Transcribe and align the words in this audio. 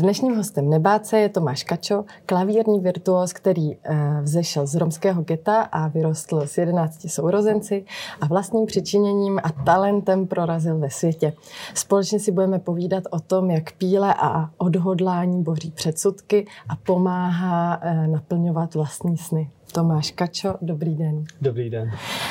Dnešním 0.00 0.36
hostem 0.36 0.70
Nebáce 0.70 1.18
je 1.18 1.28
Tomáš 1.28 1.64
Kačo, 1.64 2.04
klavírní 2.26 2.80
virtuos, 2.80 3.32
který 3.32 3.72
eh, 3.74 4.20
vzešel 4.22 4.66
z 4.66 4.74
romského 4.74 5.22
geta 5.22 5.62
a 5.62 5.88
vyrostl 5.88 6.40
s 6.40 6.58
11 6.58 7.10
sourozenci 7.10 7.84
a 8.20 8.26
vlastním 8.26 8.66
přičiněním 8.66 9.40
a 9.42 9.52
talentem 9.64 10.26
prorazil 10.26 10.78
ve 10.78 10.90
světě. 10.90 11.32
Společně 11.74 12.18
si 12.18 12.32
budeme 12.32 12.58
povídat 12.58 13.04
o 13.10 13.20
tom, 13.20 13.50
jak 13.50 13.72
píle 13.72 14.14
a 14.18 14.50
odhodlání 14.58 15.42
boří 15.42 15.70
předsudky 15.70 16.46
a 16.68 16.76
pomáhá 16.76 17.78
eh, 17.82 18.06
naplňovat 18.06 18.74
vlastní 18.74 19.16
sny. 19.16 19.50
Tomáš 19.72 20.10
Kačo, 20.10 20.54
dobrý 20.62 20.96
den. 20.96 21.24
Dobrý 21.40 21.70
den. 21.70 21.90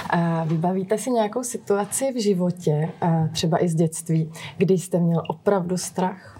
A 0.10 0.44
vybavíte 0.44 0.98
si 0.98 1.12
nějakou 1.12 1.44
situaci 1.44 2.12
v 2.12 2.24
životě, 2.24 2.90
třeba 3.32 3.64
i 3.64 3.70
z 3.70 3.76
dětství, 3.76 4.32
kdy 4.58 4.78
jste 4.78 5.00
měl 5.00 5.24
opravdu 5.28 5.78
strach? 5.78 6.39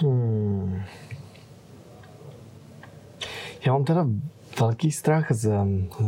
Hmm. 0.00 0.82
Já 3.66 3.72
mám 3.72 3.84
teda 3.84 4.06
velký 4.60 4.92
strach 4.92 5.32
z, 5.32 5.46
uh, 5.46 6.06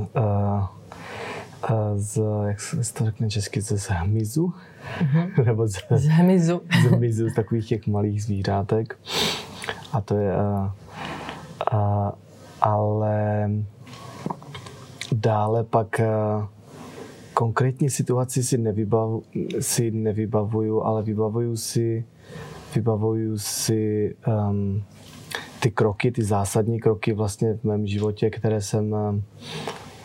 uh, 1.71 1.97
z 1.97 2.21
jak 2.47 2.61
se 2.61 2.95
to 2.95 3.05
řekne 3.05 3.31
česky, 3.31 3.61
z 3.61 3.89
hmyzu. 3.91 4.55
Uh-huh. 5.01 5.45
Nebo 5.47 5.67
z, 5.69 5.79
z 5.91 6.07
hmyzu. 6.07 6.63
z 6.83 6.85
hmyzu, 6.85 7.29
z 7.29 7.35
takových 7.35 7.69
těch 7.69 7.87
malých 7.87 8.23
zvířátek. 8.23 8.99
A 9.93 10.01
to 10.01 10.17
je... 10.17 10.37
Uh, 10.37 10.71
uh, 11.73 12.11
ale 12.61 13.51
dále 15.13 15.65
pak 15.65 16.01
uh, 16.01 16.45
konkrétní 17.35 17.91
situaci 17.91 18.43
si, 18.43 18.59
nevybavu, 18.59 19.23
si 19.61 19.91
nevybavuju, 19.91 20.83
ale 20.83 21.03
vybavuju 21.03 21.57
si 21.57 22.05
vybavuju 22.75 23.39
si 23.39 24.15
um, 24.27 24.83
ty 25.61 25.71
kroky, 25.71 26.13
ty 26.13 26.23
zásadní 26.23 26.81
kroky 26.81 27.13
vlastně 27.13 27.55
v 27.55 27.65
mém 27.65 27.87
životě, 27.87 28.31
které 28.31 28.61
jsem 28.61 28.93
uh, 28.93 29.15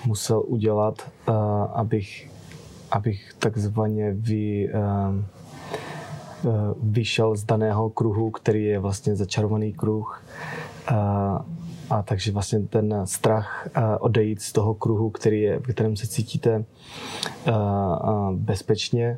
musel 0.06 0.44
udělat, 0.48 1.12
uh, 1.30 1.36
abych, 1.74 2.32
abych 2.92 3.34
takzvaně 3.40 4.14
vy, 4.14 4.70
uh, 4.74 5.16
vyšel 6.84 7.36
z 7.36 7.44
daného 7.44 7.90
kruhu, 7.90 8.32
který 8.32 8.66
je 8.66 8.80
vlastně 8.80 9.16
začarovaný 9.16 9.74
kruh. 9.74 10.24
A 11.90 12.02
takže 12.04 12.32
vlastně 12.32 12.60
ten 12.60 13.02
strach 13.06 13.68
odejít 14.00 14.42
z 14.42 14.52
toho 14.54 14.74
kruhu, 14.74 15.10
který 15.10 15.42
je, 15.42 15.60
v 15.60 15.64
kterém 15.64 15.96
se 15.96 16.08
cítíte 16.08 16.66
bezpečně, 18.32 19.18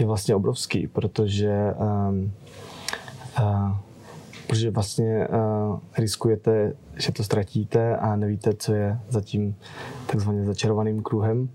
je 0.00 0.06
vlastně 0.06 0.34
obrovský, 0.34 0.86
protože 0.86 1.74
um, 2.08 2.32
uh, 3.40 3.72
protože 4.46 4.70
vlastně 4.70 5.28
uh, 5.28 5.78
riskujete, 5.98 6.72
že 6.96 7.12
to 7.12 7.24
ztratíte 7.24 7.96
a 7.96 8.16
nevíte, 8.16 8.54
co 8.54 8.74
je 8.74 9.00
za 9.08 9.20
tím 9.20 9.56
takzvaně 10.06 10.44
začarovaným 10.44 11.02
kruhem. 11.02 11.48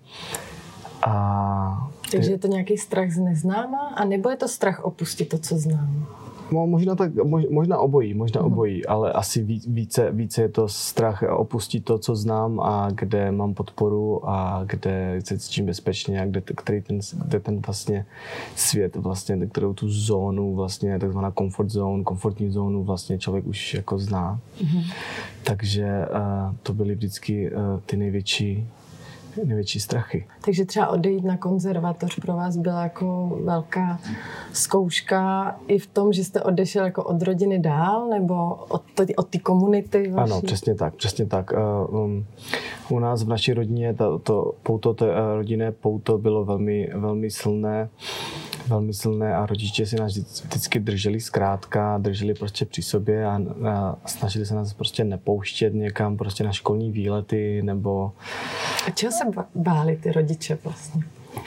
A 1.08 1.90
Takže 2.12 2.32
je 2.32 2.38
to 2.38 2.48
nějaký 2.48 2.78
strach 2.78 3.12
z 3.12 3.20
neznáma, 3.20 3.94
a 3.96 4.06
nebo 4.06 4.30
je 4.30 4.36
to 4.36 4.48
strach 4.48 4.84
opustit 4.84 5.30
to, 5.30 5.38
co 5.38 5.58
znám? 5.58 6.06
No, 6.52 6.68
možná, 6.68 6.96
tak, 6.96 7.12
možná 7.50 7.78
obojí, 7.78 8.14
možná 8.14 8.42
uh-huh. 8.42 8.46
obojí, 8.46 8.86
ale 8.86 9.12
asi 9.12 9.44
více, 9.68 10.12
více 10.12 10.42
je 10.42 10.50
to 10.50 10.68
strach 10.68 11.24
opustit 11.30 11.86
to, 11.86 11.98
co 12.00 12.16
znám 12.16 12.60
a 12.60 12.90
kde 12.92 13.32
mám 13.32 13.54
podporu 13.54 14.30
a 14.30 14.64
kde 14.66 15.22
se 15.24 15.40
cítím 15.40 15.66
bezpečně 15.66 16.22
a 16.22 16.26
kde, 16.26 16.42
který 16.42 16.82
ten, 16.82 17.00
kde 17.26 17.40
ten 17.40 17.60
vlastně 17.60 18.06
svět, 18.56 18.96
vlastně, 18.96 19.48
kterou 19.48 19.74
tu 19.74 19.90
zónu, 19.90 20.56
vlastně 20.56 21.00
takzvaná 21.00 21.32
comfort 21.32 21.70
zone, 21.70 22.04
komfortní 22.04 22.52
zónu 22.52 22.84
vlastně 22.84 23.20
člověk 23.20 23.48
už 23.48 23.74
jako 23.74 24.00
zná. 24.00 24.40
Uh-huh. 24.62 24.84
Takže 25.44 26.06
uh, 26.10 26.56
to 26.64 26.74
byly 26.74 26.96
vždycky 26.96 27.52
uh, 27.52 27.80
ty 27.86 27.98
největší 27.98 28.68
největší 29.44 29.80
strachy. 29.80 30.28
Takže 30.46 30.66
třeba 30.66 30.88
odejít 30.88 31.24
na 31.24 31.38
konzervatoř 31.38 32.20
pro 32.20 32.34
vás 32.34 32.58
byla 32.58 32.84
jako 32.84 33.38
velká 33.44 34.00
zkouška 34.54 35.56
i 35.68 35.80
v 35.80 35.88
tom, 35.88 36.14
že 36.14 36.24
jste 36.24 36.42
odešel 36.42 36.86
jako 36.86 37.04
od 37.04 37.22
rodiny 37.22 37.60
dál, 37.60 38.10
nebo 38.10 38.54
od, 38.54 38.84
od 39.18 39.28
té 39.28 39.40
komunity 39.40 40.12
vaší? 40.12 40.32
Ano, 40.32 40.42
přesně 40.42 40.76
tak, 40.76 40.94
přesně 40.94 41.26
tak. 41.26 41.52
Uh, 41.92 42.00
um, 42.00 42.26
u 42.90 43.00
nás 43.00 43.24
v 43.24 43.28
naší 43.28 43.54
rodině 43.54 43.94
to, 43.94 44.20
to 44.20 44.54
pouto, 44.64 44.94
to 44.94 45.06
uh, 45.06 45.12
rodinné 45.36 45.72
pouto 45.72 46.18
bylo 46.18 46.46
velmi, 46.46 46.90
velmi 46.96 47.32
silné 47.32 47.90
velmi 48.68 48.94
silné 48.94 49.36
a 49.36 49.46
rodiče 49.46 49.86
si 49.86 49.96
nás 49.96 50.18
vždycky 50.18 50.80
drželi 50.80 51.22
zkrátka, 51.22 51.98
drželi 51.98 52.34
prostě 52.34 52.66
při 52.66 52.82
sobě 52.82 53.26
a, 53.26 53.40
a 53.70 53.98
snažili 54.06 54.46
se 54.46 54.56
nás 54.56 54.74
prostě 54.74 55.04
nepouštět 55.04 55.74
někam 55.74 56.18
prostě 56.18 56.44
na 56.44 56.52
školní 56.52 56.92
výlety 56.92 57.62
nebo... 57.62 58.12
A 58.88 58.90
čeho 58.90 59.12
se 59.12 59.24
báli 59.56 59.96
ty 59.96 60.12
rodiče 60.12 60.58
vlastně? 60.64 61.04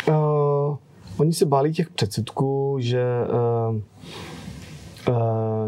Uh, 0.08 0.76
oni 1.16 1.32
se 1.32 1.46
báli 1.46 1.72
těch 1.72 1.90
předsudků, 1.90 2.76
že 2.80 3.04
uh, 3.70 3.80
Uh, 5.08 5.14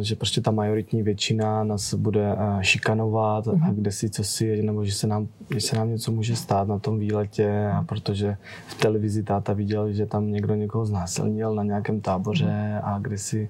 že 0.02 0.16
prostě 0.16 0.40
ta 0.40 0.50
majoritní 0.50 1.02
většina 1.02 1.64
nás 1.64 1.94
bude 1.94 2.34
uh, 2.34 2.60
šikanovat 2.60 3.46
uh-huh. 3.46 3.68
a 3.68 3.72
kde 3.72 3.92
si 3.92 4.10
co 4.10 4.24
si, 4.24 4.62
nebo 4.62 4.84
že 4.84 4.92
se, 4.92 5.06
nám, 5.06 5.28
že 5.54 5.60
se 5.60 5.76
nám 5.76 5.90
něco 5.90 6.12
může 6.12 6.36
stát 6.36 6.68
na 6.68 6.78
tom 6.78 6.98
výletě 6.98 7.70
a 7.74 7.82
protože 7.82 8.36
v 8.66 8.74
televizi 8.74 9.22
táta 9.22 9.52
viděl, 9.52 9.92
že 9.92 10.06
tam 10.06 10.32
někdo 10.32 10.54
někoho 10.54 10.86
znásilnil 10.86 11.54
na 11.54 11.62
nějakém 11.62 12.00
táboře 12.00 12.44
uh-huh. 12.44 12.94
a 12.94 12.98
kde 12.98 13.18
si, 13.18 13.48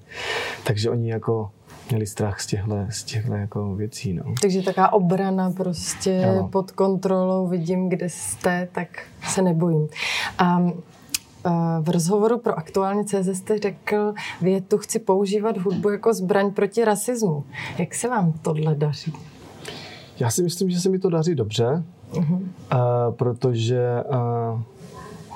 takže 0.63 0.89
oni 0.89 1.11
jako 1.11 1.51
měli 1.89 2.07
strach 2.07 2.39
z 2.39 2.47
těchto, 2.47 2.77
z 2.89 3.03
těchto 3.03 3.33
jako 3.33 3.75
věcí. 3.75 4.13
No. 4.13 4.23
Takže 4.41 4.61
taká 4.61 4.93
obrana 4.93 5.51
prostě 5.51 6.25
ano. 6.25 6.47
pod 6.47 6.71
kontrolou, 6.71 7.47
vidím, 7.47 7.89
kde 7.89 8.09
jste, 8.09 8.67
tak 8.71 8.87
se 9.23 9.41
nebojím. 9.41 9.87
A 10.37 10.71
v 11.81 11.89
rozhovoru 11.89 12.39
pro 12.39 12.57
aktuálně 12.57 13.03
CZ 13.03 13.27
jste 13.37 13.59
řekl 13.59 14.13
větu, 14.41 14.77
chci 14.77 14.99
používat 14.99 15.57
hudbu 15.57 15.89
jako 15.89 16.13
zbraň 16.13 16.51
proti 16.51 16.85
rasismu. 16.85 17.43
Jak 17.77 17.95
se 17.95 18.09
vám 18.09 18.33
tohle 18.41 18.75
daří? 18.75 19.13
Já 20.19 20.29
si 20.29 20.43
myslím, 20.43 20.69
že 20.69 20.79
se 20.79 20.89
mi 20.89 20.99
to 20.99 21.09
daří 21.09 21.35
dobře, 21.35 21.83
uh-huh. 22.11 22.35
uh, 22.35 23.13
protože 23.15 24.03
uh, 24.53 24.61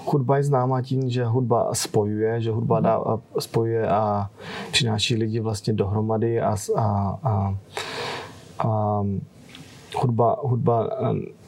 hudba 0.06 0.38
je 0.38 0.44
známá 0.44 0.82
tím, 0.82 1.10
že 1.10 1.26
hudba 1.26 1.74
spojuje, 1.74 2.42
že 2.42 2.52
hudba 2.52 2.80
dá, 2.80 3.02
spojuje 3.40 3.88
a 3.88 4.30
přináší 4.72 5.16
lidi 5.16 5.40
vlastně 5.40 5.74
dohromady 5.74 6.42
a, 6.42 6.56
a, 6.76 6.82
a, 7.24 7.56
a 8.60 9.04
hudba, 9.96 10.38
hudba 10.44 10.90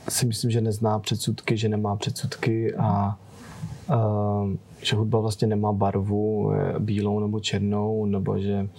si 0.09 0.25
myslím, 0.25 0.51
že 0.51 0.61
nezná 0.61 0.99
předsudky, 0.99 1.57
že 1.57 1.69
nemá 1.69 1.95
předsudky 1.95 2.75
a 2.75 3.17
že 4.81 4.95
hudba 4.95 5.19
vlastně 5.19 5.47
nemá 5.47 5.71
barvu 5.71 6.51
bílou 6.79 7.19
nebo 7.19 7.39
černou, 7.39 8.05
nebo 8.05 8.39
že 8.39 8.69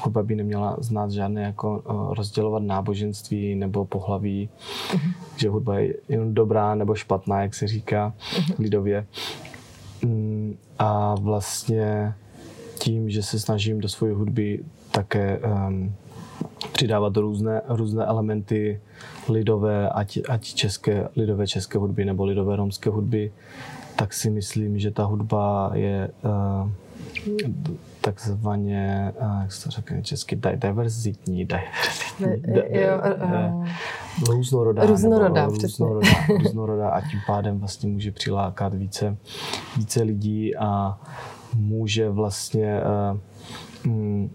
hudba 0.00 0.22
by 0.22 0.34
neměla 0.34 0.76
znát 0.80 1.10
žádné 1.10 1.42
jako 1.42 1.82
eh, 1.86 2.14
rozdělovat 2.14 2.62
náboženství 2.62 3.54
nebo 3.54 3.84
pohlaví, 3.84 4.48
uh-huh. 4.90 5.12
že 5.36 5.48
hudba 5.48 5.78
je 5.78 5.94
jen 6.08 6.34
dobrá 6.34 6.74
nebo 6.74 6.94
špatná, 6.94 7.42
jak 7.42 7.54
se 7.54 7.66
říká 7.66 8.14
uh-huh. 8.18 8.54
lidově. 8.58 9.06
Mm, 10.04 10.56
a 10.78 11.14
vlastně 11.14 12.14
tím, 12.78 13.10
že 13.10 13.22
se 13.22 13.40
snažím 13.40 13.80
do 13.80 13.88
své 13.88 14.12
hudby 14.12 14.60
také 14.90 15.38
um, 15.38 15.94
přidávat 16.72 17.16
různé, 17.16 17.62
různé 17.68 18.04
elementy 18.04 18.80
lidové, 19.28 19.88
ať, 19.88 20.18
ať 20.28 20.54
české, 20.54 21.08
lidové 21.16 21.46
české 21.46 21.78
hudby 21.78 22.04
nebo 22.04 22.24
lidové 22.24 22.56
romské 22.56 22.90
hudby, 22.90 23.32
tak 23.98 24.14
si 24.14 24.30
myslím, 24.30 24.78
že 24.78 24.90
ta 24.90 25.04
hudba 25.04 25.70
je 25.74 26.10
uh, 26.24 26.70
takzvaně, 28.00 29.12
uh, 29.20 29.42
jak 29.42 29.52
se 29.52 29.64
to 29.64 29.70
řekne 29.70 30.02
česky, 30.02 30.36
diverzitní, 30.36 31.44
diverzitní, 31.44 32.26
různorodá, 34.28 34.86
různorodá, 34.86 35.46
nebo, 35.46 35.56
různorodá, 35.62 36.08
různorodá 36.42 36.88
a 36.88 37.00
tím 37.00 37.20
pádem 37.26 37.58
vlastně 37.58 37.88
může 37.88 38.12
přilákat 38.12 38.74
více, 38.74 39.16
více 39.76 40.02
lidí 40.02 40.56
a 40.56 41.00
může 41.56 42.10
vlastně 42.10 42.80
uh, 43.84 43.92
mm, 43.92 44.30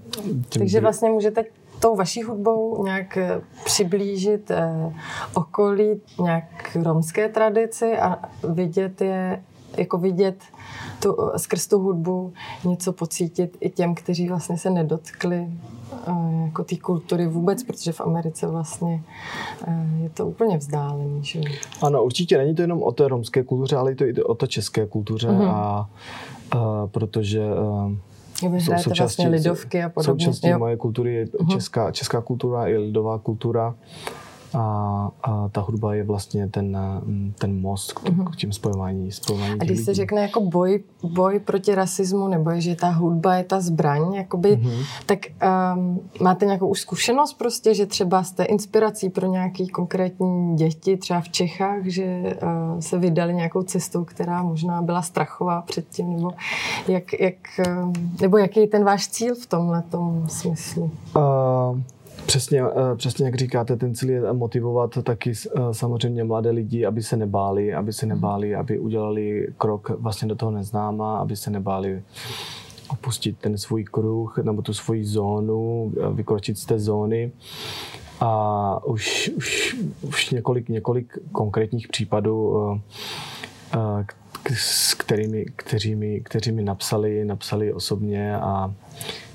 Takže 0.49 0.81
vlastně 0.81 1.09
můžete 1.09 1.43
tou 1.83 1.95
vaší 1.95 2.23
hudbou 2.23 2.83
nějak 2.83 3.17
eh, 3.17 3.41
přiblížit 3.65 4.51
eh, 4.51 4.93
okolí 5.33 6.01
nějak 6.19 6.77
romské 6.83 7.29
tradici 7.29 7.97
a 7.97 8.19
vidět 8.53 9.01
je 9.01 9.43
jako 9.77 9.97
vidět 9.97 10.43
tu, 11.01 11.17
skrz 11.37 11.67
tu 11.67 11.79
hudbu 11.79 12.33
něco 12.65 12.93
pocítit 12.93 13.57
i 13.59 13.69
těm, 13.69 13.95
kteří 13.95 14.29
vlastně 14.29 14.57
se 14.57 14.69
nedotkli 14.69 15.47
uh, 16.07 16.45
jako 16.45 16.63
té 16.63 16.75
kultury 16.75 17.27
vůbec, 17.27 17.63
protože 17.63 17.91
v 17.91 18.01
Americe 18.01 18.47
vlastně 18.47 19.03
uh, 19.67 20.03
je 20.03 20.09
to 20.09 20.27
úplně 20.27 20.57
vzdálený. 20.57 21.23
Že? 21.23 21.41
Ano, 21.81 22.03
určitě 22.03 22.37
není 22.37 22.55
to 22.55 22.61
jenom 22.61 22.83
o 22.83 22.91
té 22.91 23.07
romské 23.07 23.43
kultuře, 23.43 23.75
ale 23.75 23.91
je 23.91 23.95
to 23.95 24.05
i 24.05 24.23
o 24.23 24.35
té 24.35 24.47
české 24.47 24.85
kultuře 24.85 25.27
uh-huh. 25.27 25.49
a, 25.49 25.89
a 26.51 26.87
protože 26.87 27.41
vy 28.49 28.59
hrajete 28.59 28.93
vlastně 28.99 29.27
lidovky 29.27 29.83
a 29.83 29.89
podobně. 29.89 30.25
Součástí 30.25 30.47
jo. 30.47 30.59
moje 30.59 30.77
kultury 30.77 31.13
je 31.13 31.25
uh-huh. 31.25 31.51
česká, 31.51 31.91
česká 31.91 32.21
kultura 32.21 32.67
i 32.67 32.77
lidová 32.77 33.17
kultura 33.17 33.75
a, 34.55 35.09
a 35.23 35.49
ta 35.49 35.61
hudba 35.61 35.93
je 35.93 36.03
vlastně 36.03 36.47
ten, 36.47 36.77
ten 37.39 37.61
most 37.61 37.93
k, 37.93 38.03
uh-huh. 38.03 38.31
k 38.31 38.35
tím 38.35 38.53
spojování, 38.53 39.11
spojování 39.11 39.59
A 39.59 39.63
když 39.63 39.79
se 39.79 39.93
řekne 39.93 40.21
jako 40.21 40.41
boj, 40.41 40.83
boj 41.03 41.39
proti 41.39 41.75
rasismu, 41.75 42.27
nebo 42.27 42.49
je, 42.49 42.61
že 42.61 42.75
ta 42.75 42.89
hudba 42.89 43.35
je 43.35 43.43
ta 43.43 43.61
zbraň, 43.61 44.13
jakoby, 44.13 44.57
uh-huh. 44.57 44.85
tak 45.05 45.19
um, 45.75 45.99
máte 46.21 46.45
nějakou 46.45 46.67
už 46.67 46.79
zkušenost 46.79 47.33
prostě, 47.33 47.73
že 47.73 47.85
třeba 47.85 48.23
jste 48.23 48.43
inspirací 48.43 49.09
pro 49.09 49.27
nějaký 49.27 49.67
konkrétní 49.67 50.55
děti, 50.55 50.97
třeba 50.97 51.21
v 51.21 51.29
Čechách, 51.29 51.85
že 51.85 52.37
uh, 52.43 52.79
se 52.79 52.99
vydali 52.99 53.33
nějakou 53.33 53.63
cestou, 53.63 54.03
která 54.03 54.43
možná 54.43 54.81
byla 54.81 55.01
strachová 55.01 55.61
předtím, 55.61 56.13
nebo 56.13 56.31
jak, 56.87 57.19
jak, 57.19 57.35
uh, 57.67 57.93
nebo 58.21 58.37
jaký 58.37 58.59
je 58.59 58.67
ten 58.67 58.83
váš 58.83 59.07
cíl 59.07 59.35
v 59.35 59.45
tomhle 59.45 59.83
smyslu? 60.27 60.91
Uh, 61.15 61.79
Přesně, 62.25 62.61
eh, 62.61 62.95
přesně 62.95 63.25
jak 63.25 63.35
říkáte, 63.35 63.75
ten 63.75 63.95
cíl 63.95 64.09
je 64.09 64.33
motivovat 64.33 64.97
taky 65.03 65.31
eh, 65.31 65.59
samozřejmě 65.71 66.23
mladé 66.23 66.49
lidi, 66.49 66.85
aby 66.85 67.03
se 67.03 67.17
nebáli, 67.17 67.73
aby 67.73 67.93
se 67.93 68.05
nebáli, 68.05 68.55
aby 68.55 68.79
udělali 68.79 69.47
krok 69.57 69.89
vlastně 69.89 70.27
do 70.27 70.35
toho 70.35 70.51
neznáma, 70.51 71.17
aby 71.17 71.35
se 71.35 71.49
nebáli 71.49 72.01
opustit 72.87 73.37
ten 73.37 73.57
svůj 73.57 73.83
kruh 73.83 74.37
nebo 74.37 74.61
tu 74.61 74.73
svoji 74.73 75.05
zónu, 75.05 75.93
eh, 75.97 76.13
vykročit 76.13 76.57
z 76.57 76.65
té 76.65 76.79
zóny. 76.79 77.31
A 78.19 78.85
už, 78.85 79.31
už, 79.37 79.75
už 80.01 80.29
několik, 80.29 80.69
několik 80.69 81.17
konkrétních 81.31 81.87
případů, 81.87 82.55
s 84.53 84.93
kterými, 84.93 85.45
kteří 85.55 85.95
mi, 85.95 86.21
kteří 86.21 86.51
mi 86.51 86.63
napsali, 86.63 87.25
napsali 87.25 87.73
osobně 87.73 88.37
a 88.37 88.73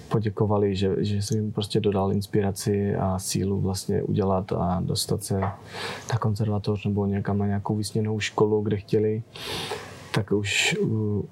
poděkovali, 0.08 0.76
že, 0.76 0.96
že 0.98 1.22
jsem 1.22 1.36
jim 1.36 1.52
prostě 1.52 1.80
dodal 1.80 2.12
inspiraci 2.12 2.94
a 2.94 3.18
sílu 3.18 3.60
vlastně 3.60 4.02
udělat 4.02 4.52
a 4.52 4.80
dostat 4.84 5.24
se 5.24 5.40
na 5.40 6.18
konzervatoř 6.20 6.84
nebo 6.84 7.06
někam 7.06 7.38
na 7.38 7.46
nějakou 7.46 7.76
vysněnou 7.76 8.20
školu, 8.20 8.60
kde 8.62 8.76
chtěli, 8.76 9.22
tak 10.14 10.32
už 10.32 10.76
uh, 10.80 11.22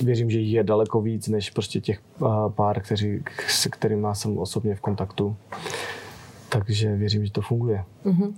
věřím, 0.00 0.30
že 0.30 0.38
jich 0.38 0.52
je 0.52 0.64
daleko 0.64 1.00
víc, 1.00 1.28
než 1.28 1.50
prostě 1.50 1.80
těch 1.80 2.00
uh, 2.18 2.48
pár, 2.48 2.82
kteří, 2.82 3.22
se 3.48 3.68
kterými 3.68 4.06
jsem 4.12 4.38
osobně 4.38 4.74
v 4.74 4.80
kontaktu. 4.80 5.36
Takže 6.48 6.96
věřím, 6.96 7.24
že 7.26 7.32
to 7.32 7.40
funguje. 7.40 7.84
Mm-hmm. 8.04 8.32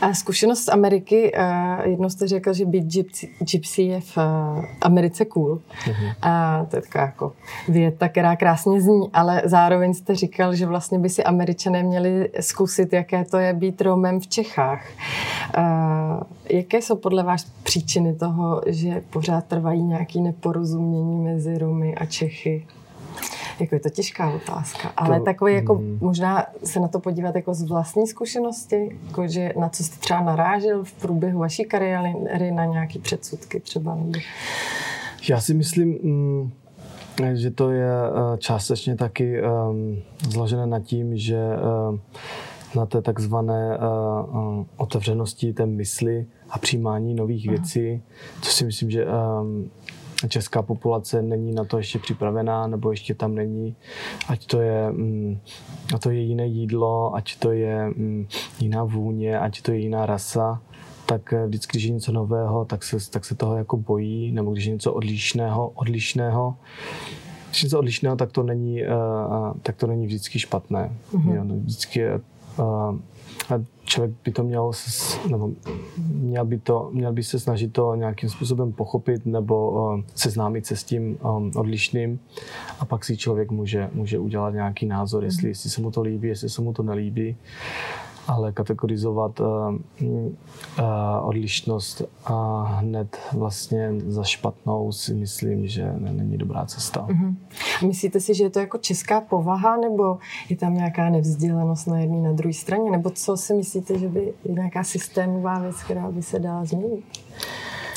A 0.00 0.14
zkušenost 0.14 0.64
z 0.64 0.68
Ameriky, 0.68 1.32
uh, 1.32 1.90
jednou 1.90 2.10
jste 2.10 2.28
řekl, 2.28 2.52
že 2.52 2.66
být 2.66 2.84
gypsy, 2.84 3.28
gypsy 3.52 3.82
je 3.82 4.00
v 4.00 4.16
uh, 4.16 4.64
Americe 4.80 5.24
cool. 5.24 5.60
Uh-huh. 5.84 6.14
A 6.22 6.64
to 6.70 6.76
je 6.76 6.82
taková 6.82 7.04
jako 7.04 7.32
věta, 7.68 8.08
která 8.08 8.36
krásně 8.36 8.80
zní, 8.80 9.10
ale 9.12 9.42
zároveň 9.44 9.94
jste 9.94 10.14
říkal, 10.14 10.54
že 10.54 10.66
vlastně 10.66 10.98
by 10.98 11.08
si 11.08 11.24
američané 11.24 11.82
měli 11.82 12.30
zkusit, 12.40 12.92
jaké 12.92 13.24
to 13.24 13.38
je 13.38 13.52
být 13.52 13.80
Romem 13.80 14.20
v 14.20 14.26
Čechách. 14.26 14.86
Uh, 15.58 16.22
jaké 16.50 16.82
jsou 16.82 16.96
podle 16.96 17.22
vás 17.22 17.44
příčiny 17.62 18.14
toho, 18.14 18.62
že 18.66 19.02
pořád 19.10 19.44
trvají 19.44 19.82
nějaké 19.82 20.20
neporozumění 20.20 21.20
mezi 21.20 21.58
Romy 21.58 21.94
a 21.94 22.06
Čechy? 22.06 22.66
Jako 23.60 23.74
je 23.74 23.80
to 23.80 23.90
těžká 23.90 24.30
otázka, 24.30 24.92
ale 24.96 25.18
to, 25.18 25.24
takový 25.24 25.54
jako 25.54 25.74
mm. 25.74 25.98
možná 26.00 26.46
se 26.64 26.80
na 26.80 26.88
to 26.88 27.00
podívat 27.00 27.34
jako 27.34 27.54
z 27.54 27.62
vlastní 27.62 28.06
zkušenosti, 28.06 28.98
jako 29.06 29.28
že 29.28 29.52
na 29.58 29.68
co 29.68 29.84
jste 29.84 29.96
třeba 29.96 30.20
narážel 30.20 30.84
v 30.84 30.92
průběhu 30.92 31.38
vaší 31.38 31.64
kariéry, 31.64 32.50
na 32.52 32.64
nějaký 32.64 32.98
předsudky 32.98 33.60
třeba. 33.60 33.98
Já 35.28 35.40
si 35.40 35.54
myslím, 35.54 35.98
mm, 36.02 36.50
že 37.34 37.50
to 37.50 37.70
je 37.70 37.90
eh, 37.90 38.38
částečně 38.38 38.96
taky 38.96 39.42
um, 39.42 39.98
zložené 40.28 40.66
nad 40.66 40.80
tím, 40.80 41.16
že 41.16 41.38
um, 41.90 42.00
na 42.74 42.86
té 42.86 43.02
takzvané 43.02 43.78
uh, 43.78 44.64
otevřenosti 44.76 45.52
té 45.52 45.66
mysli 45.66 46.26
a 46.50 46.58
přijímání 46.58 47.14
nových 47.14 47.48
Aha. 47.48 47.56
věcí, 47.56 48.02
co 48.42 48.50
si 48.50 48.64
myslím, 48.64 48.90
že 48.90 49.06
um, 49.06 49.70
česká 50.28 50.62
populace 50.62 51.22
není 51.22 51.52
na 51.52 51.64
to 51.64 51.78
ještě 51.78 51.98
připravená, 51.98 52.66
nebo 52.66 52.90
ještě 52.90 53.14
tam 53.14 53.34
není, 53.34 53.76
ať 54.28 54.46
to 54.46 54.60
je, 54.60 54.90
mm, 54.90 55.38
a 55.94 55.98
to 55.98 56.10
je 56.10 56.20
jiné 56.20 56.46
jídlo, 56.46 57.14
ať 57.14 57.36
to 57.36 57.52
je 57.52 57.86
mm, 57.86 58.26
jiná 58.60 58.84
vůně, 58.84 59.38
ať 59.38 59.62
to 59.62 59.72
je 59.72 59.78
jiná 59.78 60.06
rasa, 60.06 60.62
tak 61.06 61.32
eh, 61.32 61.46
vždycky, 61.46 61.78
když 61.78 61.84
je 61.84 61.94
něco 61.94 62.12
nového, 62.12 62.64
tak 62.64 62.84
se, 62.84 63.10
tak 63.10 63.24
se 63.24 63.34
toho 63.34 63.56
jako 63.56 63.76
bojí, 63.76 64.32
nebo 64.32 64.52
když 64.52 64.64
je 64.64 64.72
něco 64.72 64.92
odlišného, 64.92 65.68
odlišného, 65.68 66.56
když 67.48 67.62
je 67.62 67.66
něco 67.66 67.78
odlišného, 67.78 68.16
tak 68.16 68.32
to 68.32 68.42
není, 68.42 68.82
uh, 68.82 68.88
tak 69.62 69.76
to 69.76 69.86
není 69.86 70.06
vždycky 70.06 70.38
špatné. 70.38 70.92
Mm-hmm. 71.12 71.34
Jo, 71.34 71.44
no, 71.44 71.54
vždycky 71.54 72.04
uh, 72.10 72.96
člověk 73.84 74.14
by 74.24 74.32
to 74.32 74.42
měl, 74.44 74.70
nebo 75.30 75.50
měl 76.06 76.44
by, 76.44 76.58
to, 76.58 76.90
měl 76.92 77.12
by 77.12 77.22
se 77.22 77.40
snažit 77.40 77.72
to 77.72 77.94
nějakým 77.94 78.28
způsobem 78.28 78.72
pochopit 78.72 79.26
nebo 79.26 79.70
uh, 79.70 80.00
seznámit 80.14 80.66
se 80.66 80.76
s 80.76 80.84
tím 80.84 81.18
um, 81.22 81.50
odlišným. 81.56 82.20
A 82.78 82.84
pak 82.84 83.04
si 83.04 83.16
člověk 83.16 83.50
může, 83.50 83.90
může 83.92 84.18
udělat 84.18 84.54
nějaký 84.54 84.86
názor, 84.86 85.24
jestli, 85.24 85.48
jestli 85.48 85.70
se 85.70 85.80
mu 85.80 85.90
to 85.90 86.02
líbí, 86.02 86.28
jestli 86.28 86.48
se 86.48 86.62
mu 86.62 86.72
to 86.72 86.82
nelíbí 86.82 87.36
ale 88.28 88.52
kategorizovat 88.52 89.40
uh, 89.40 89.46
uh, 89.46 90.14
odlišnost 91.22 92.02
a 92.24 92.62
hned 92.62 93.18
vlastně 93.32 93.92
za 94.06 94.24
špatnou 94.24 94.92
si 94.92 95.14
myslím, 95.14 95.66
že 95.66 95.92
není 95.98 96.38
dobrá 96.38 96.66
cesta. 96.66 97.06
Uh-huh. 97.06 97.34
Myslíte 97.86 98.20
si, 98.20 98.34
že 98.34 98.44
je 98.44 98.50
to 98.50 98.58
jako 98.58 98.78
česká 98.78 99.20
povaha, 99.20 99.76
nebo 99.76 100.18
je 100.48 100.56
tam 100.56 100.74
nějaká 100.74 101.10
nevzdělanost 101.10 101.86
na 101.86 101.98
jedné 101.98 102.20
na 102.20 102.32
druhé 102.32 102.52
straně, 102.52 102.90
nebo 102.90 103.10
co 103.10 103.36
si 103.36 103.54
myslíte, 103.54 103.98
že 103.98 104.08
by 104.08 104.32
nějaká 104.48 104.84
systémová 104.84 105.58
věc, 105.58 105.82
která 105.82 106.10
by 106.10 106.22
se 106.22 106.38
dala 106.38 106.64
změnit? 106.64 107.04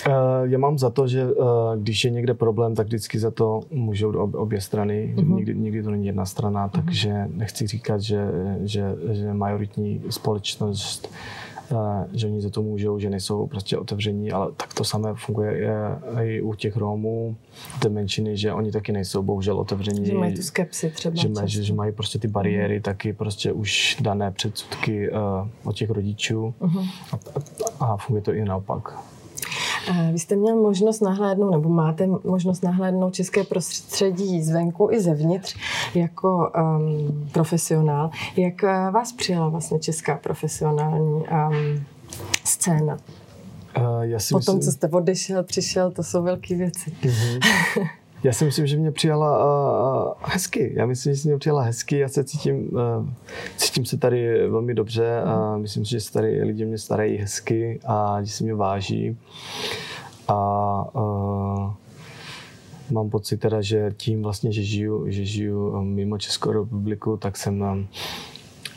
Eh, 0.08 0.12
já 0.44 0.58
mám 0.58 0.78
za 0.78 0.90
to, 0.90 1.08
že 1.08 1.22
eh, 1.22 1.34
když 1.78 2.06
je 2.06 2.12
někde 2.12 2.34
problém, 2.34 2.76
tak 2.76 2.88
vždycky 2.88 3.20
za 3.20 3.32
to 3.32 3.62
můžou 3.72 4.12
obě 4.20 4.62
strany. 4.62 5.14
Mm-hmm. 5.16 5.36
Nikdy, 5.36 5.56
nikdy 5.56 5.84
to 5.84 5.92
není 5.92 6.08
jedna 6.08 6.26
strana, 6.26 6.68
mm-hmm. 6.68 6.84
takže 6.86 7.28
nechci 7.34 7.68
říkat, 7.68 8.02
že, 8.02 8.28
že, 8.64 8.96
že 9.12 9.34
majoritní 9.34 10.02
společnost 10.10 11.12
eh, 11.72 12.08
že 12.14 12.28
oni 12.28 12.42
za 12.42 12.50
to 12.50 12.62
můžou, 12.62 13.00
že 13.00 13.10
nejsou 13.10 13.48
prostě 13.48 13.78
otevření, 13.78 14.32
ale 14.32 14.52
tak 14.58 14.74
to 14.74 14.84
samé 14.84 15.14
funguje 15.16 15.78
i 16.22 16.42
u 16.42 16.54
těch 16.54 16.78
Romů, 16.78 17.36
té 17.80 17.90
menšiny, 17.90 18.38
že 18.38 18.54
oni 18.54 18.72
taky 18.72 18.92
nejsou 18.92 19.24
bohužel 19.24 19.60
otevření. 19.60 20.06
Že 20.06 20.14
mají 20.14 20.36
tu 20.36 20.42
skepsi 20.42 20.90
třeba. 20.90 21.16
Že, 21.16 21.30
mají, 21.30 21.50
že, 21.50 21.64
že 21.64 21.74
mají 21.74 21.92
prostě 21.92 22.20
ty 22.20 22.28
bariéry, 22.28 22.76
mm. 22.76 22.82
taky 22.82 23.14
prostě 23.14 23.52
už 23.52 23.98
dané 24.02 24.32
předsudky 24.32 25.12
uh, 25.12 25.18
od 25.64 25.76
těch 25.76 25.90
rodičů 25.90 26.54
mm-hmm. 26.62 26.90
a, 27.12 27.20
a 27.86 27.98
funguje 27.98 28.22
to 28.22 28.34
i 28.34 28.46
naopak. 28.46 29.13
Vy 30.12 30.20
jste 30.20 30.36
měl 30.36 30.56
možnost 30.56 31.02
nahlédnout, 31.02 31.52
nebo 31.52 31.70
máte 31.70 32.08
možnost 32.24 32.64
nahlédnout 32.64 33.14
české 33.14 33.44
prostředí 33.44 34.42
zvenku 34.42 34.92
i 34.92 35.02
zevnitř 35.02 35.56
jako 35.96 36.52
um, 36.78 37.30
profesionál. 37.32 38.10
Jak 38.38 38.64
uh, 38.64 38.94
vás 38.94 39.12
přijala 39.12 39.50
vlastně 39.50 39.80
česká 39.80 40.16
profesionální 40.16 41.14
um, 41.14 41.84
scéna? 42.44 42.98
Uh, 43.78 44.02
já 44.02 44.20
si 44.20 44.34
Potom, 44.34 44.56
myslím... 44.56 44.62
co 44.62 44.72
jste 44.72 44.88
odešel, 44.88 45.44
přišel, 45.44 45.92
to 45.92 46.04
jsou 46.04 46.24
velké 46.24 46.56
věci. 46.56 46.94
Uh-huh. 47.04 47.90
Já 48.24 48.34
si 48.34 48.46
myslím, 48.46 48.68
že 48.68 48.78
mě 48.78 48.92
přijala 48.92 49.46
uh, 49.46 50.14
hezky. 50.22 50.74
Já 50.76 50.86
myslím, 50.86 51.16
že 51.16 51.30
mě 51.30 51.38
přijala 51.38 51.62
hezky. 51.62 52.00
Já 52.00 52.10
se 52.10 52.24
cítím, 52.24 52.70
uh, 52.72 53.10
cítím 53.58 53.86
se 53.86 53.98
tady 53.98 54.48
velmi 54.48 54.74
dobře 54.74 55.22
a 55.22 55.58
myslím 55.58 55.86
si, 55.86 55.92
že 55.92 56.00
se 56.00 56.14
tady 56.14 56.44
lidi 56.44 56.66
mě 56.66 56.78
starají 56.78 57.18
hezky 57.18 57.80
a 57.86 58.24
že 58.24 58.32
si 58.32 58.44
mě 58.44 58.54
váží. 58.54 59.18
A 60.28 60.96
uh, 60.96 61.72
mám 62.92 63.10
pocit 63.10 63.38
teda, 63.38 63.62
že 63.62 63.94
tím 63.98 64.24
vlastně, 64.24 64.52
že 64.52 64.64
žiju, 64.64 65.06
že 65.08 65.26
žiju 65.26 65.82
mimo 65.82 66.18
Českou 66.18 66.52
republiku, 66.52 67.18
tak 67.18 67.38
jsem 67.38 67.88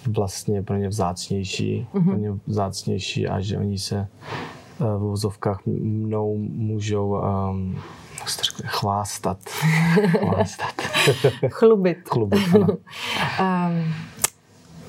vlastně 0.07 0.63
pro 0.63 0.77
ně 0.77 0.89
vzácnější, 0.89 1.87
mm-hmm. 1.95 2.05
pro 2.05 2.17
ně 2.17 2.33
vzácnější 2.47 3.29
a 3.29 3.41
že 3.41 3.59
oni 3.59 3.79
se 3.79 4.09
v 4.79 4.99
vozovkách 4.99 5.67
mnou 5.67 6.37
můžou 6.39 7.21
um, 7.51 7.79
jak 8.31 8.45
řekne, 8.45 8.69
chvástat. 8.69 9.39
chvástat. 10.19 10.75
Chlubit. 11.49 11.99
Chlubit, 12.09 12.55
ano. 12.55 12.67
um, 13.41 13.95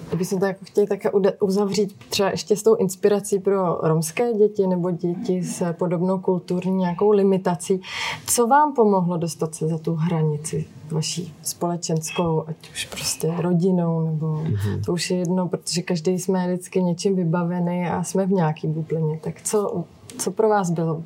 Kdybychom 0.09 0.39
to 0.39 0.45
jako 0.45 0.65
chtěli 0.65 0.87
také 0.87 1.11
uzavřít 1.39 1.95
třeba 2.09 2.29
ještě 2.29 2.55
s 2.55 2.63
tou 2.63 2.75
inspirací 2.75 3.39
pro 3.39 3.75
romské 3.75 4.33
děti 4.33 4.67
nebo 4.67 4.91
děti 4.91 5.43
s 5.43 5.73
podobnou 5.73 6.19
kulturní 6.19 6.75
nějakou 6.75 7.11
limitací. 7.11 7.81
Co 8.27 8.47
vám 8.47 8.73
pomohlo 8.73 9.17
dostat 9.17 9.55
se 9.55 9.67
za 9.67 9.77
tu 9.77 9.95
hranici 9.95 10.65
vaší 10.91 11.33
společenskou, 11.41 12.43
ať 12.47 12.71
už 12.71 12.85
prostě 12.85 13.33
rodinou, 13.37 14.01
nebo 14.01 14.25
mm-hmm. 14.27 14.81
to 14.85 14.93
už 14.93 15.11
je 15.11 15.17
jedno, 15.17 15.47
protože 15.47 15.81
každý 15.81 16.19
jsme 16.19 16.47
vždycky 16.47 16.83
něčím 16.83 17.15
vybavený 17.15 17.87
a 17.87 18.03
jsme 18.03 18.25
v 18.25 18.31
nějaký 18.31 18.67
bublině. 18.67 19.19
Tak 19.23 19.41
co, 19.41 19.83
co 20.17 20.31
pro 20.31 20.49
vás 20.49 20.69
bylo 20.69 21.03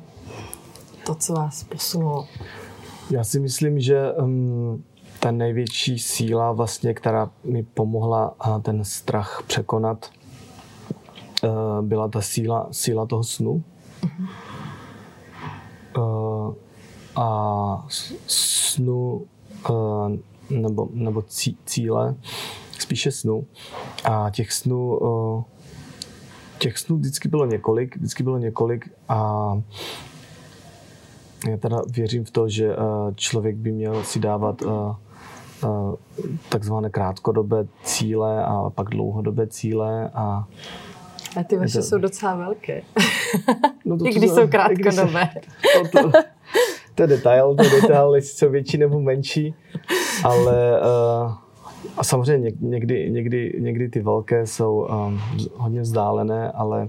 to, 1.06 1.14
co 1.14 1.32
vás 1.32 1.64
posunulo? 1.64 2.28
Já 3.10 3.24
si 3.24 3.40
myslím, 3.40 3.80
že 3.80 4.12
um, 4.12 4.84
ta 5.20 5.30
největší 5.30 5.98
síla, 5.98 6.52
vlastně, 6.52 6.94
která 6.94 7.30
mi 7.44 7.62
pomohla 7.62 8.34
ten 8.62 8.84
strach 8.84 9.42
překonat, 9.46 10.10
uh, 11.44 11.50
byla 11.82 12.08
ta 12.08 12.20
síla, 12.20 12.68
síla 12.70 13.06
toho 13.06 13.24
snu. 13.24 13.64
Mm-hmm. 14.02 14.28
Uh, 15.98 16.54
a 17.16 17.86
snu 18.26 19.26
uh, 19.70 20.12
nebo, 20.50 20.88
nebo 20.92 21.22
cí, 21.22 21.58
cíle, 21.66 22.14
spíše 22.78 23.10
snu. 23.10 23.46
A 24.04 24.30
těch 24.30 24.52
snů, 24.52 24.98
uh, 24.98 25.42
těch 26.58 26.78
snů 26.78 26.96
vždycky 26.96 27.28
bylo 27.28 27.46
několik, 27.46 27.96
vždycky 27.96 28.22
bylo 28.22 28.38
několik 28.38 28.92
a 29.08 29.52
já 31.48 31.56
teda 31.56 31.82
věřím 31.92 32.24
v 32.24 32.30
to, 32.30 32.48
že 32.48 32.76
uh, 32.76 33.14
člověk 33.14 33.56
by 33.56 33.72
měl 33.72 34.04
si 34.04 34.18
dávat 34.18 34.62
uh, 34.62 34.94
takzvané 36.48 36.90
krátkodobé 36.90 37.66
cíle 37.82 38.44
a 38.44 38.70
pak 38.70 38.88
dlouhodobé 38.88 39.46
cíle 39.46 40.10
a 40.14 40.48
a 41.36 41.42
ty 41.42 41.56
vaše 41.56 41.78
to... 41.78 41.82
jsou 41.82 41.98
docela 41.98 42.36
velké. 42.36 42.82
No 43.84 43.98
to, 43.98 44.06
I 44.06 44.10
když 44.10 44.30
to, 44.30 44.36
jsou 44.36 44.48
krátkodobé. 44.48 45.30
To, 45.92 46.02
to, 46.02 46.10
to 46.94 47.02
je 47.02 47.06
detail, 47.06 47.54
to 47.54 47.64
je 47.64 47.70
detail, 47.70 48.14
jestli 48.14 48.38
jsou 48.38 48.50
větší 48.50 48.78
nebo 48.78 49.00
menší, 49.00 49.54
ale 50.24 50.80
uh, 50.80 51.32
a 51.96 52.04
samozřejmě 52.04 52.52
někdy, 52.60 53.10
někdy, 53.10 53.56
někdy 53.58 53.88
ty 53.88 54.00
velké 54.00 54.46
jsou 54.46 54.88
um, 54.90 55.20
hodně 55.56 55.80
vzdálené, 55.80 56.52
ale 56.52 56.88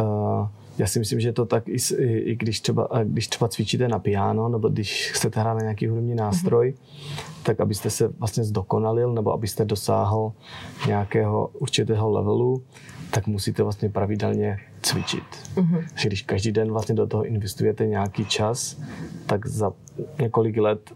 uh, 0.00 0.46
já 0.80 0.86
si 0.86 0.98
myslím, 0.98 1.20
že 1.20 1.32
to 1.32 1.46
tak 1.46 1.68
i, 1.68 1.76
i 2.04 2.36
když, 2.36 2.60
třeba, 2.60 2.88
když 3.04 3.28
třeba 3.28 3.48
cvičíte 3.48 3.88
na 3.88 3.98
piano, 3.98 4.48
nebo 4.48 4.68
když 4.68 5.10
chcete 5.14 5.40
hrát 5.40 5.54
na 5.54 5.60
nějaký 5.60 5.86
hudební 5.86 6.14
nástroj, 6.14 6.74
mm-hmm. 6.76 7.42
tak 7.42 7.60
abyste 7.60 7.90
se 7.90 8.08
vlastně 8.08 8.44
zdokonalil, 8.44 9.12
nebo 9.12 9.32
abyste 9.32 9.64
dosáhl 9.64 10.32
nějakého 10.86 11.50
určitého 11.58 12.10
levelu, 12.10 12.62
tak 13.10 13.26
musíte 13.26 13.62
vlastně 13.62 13.88
pravidelně 13.88 14.58
cvičit. 14.82 15.24
Mm-hmm. 15.54 15.84
Že 15.94 16.08
když 16.08 16.22
každý 16.22 16.52
den 16.52 16.72
vlastně 16.72 16.94
do 16.94 17.06
toho 17.06 17.24
investujete 17.24 17.86
nějaký 17.86 18.24
čas, 18.24 18.80
tak 19.26 19.46
za 19.46 19.72
několik 20.20 20.56
let 20.56 20.92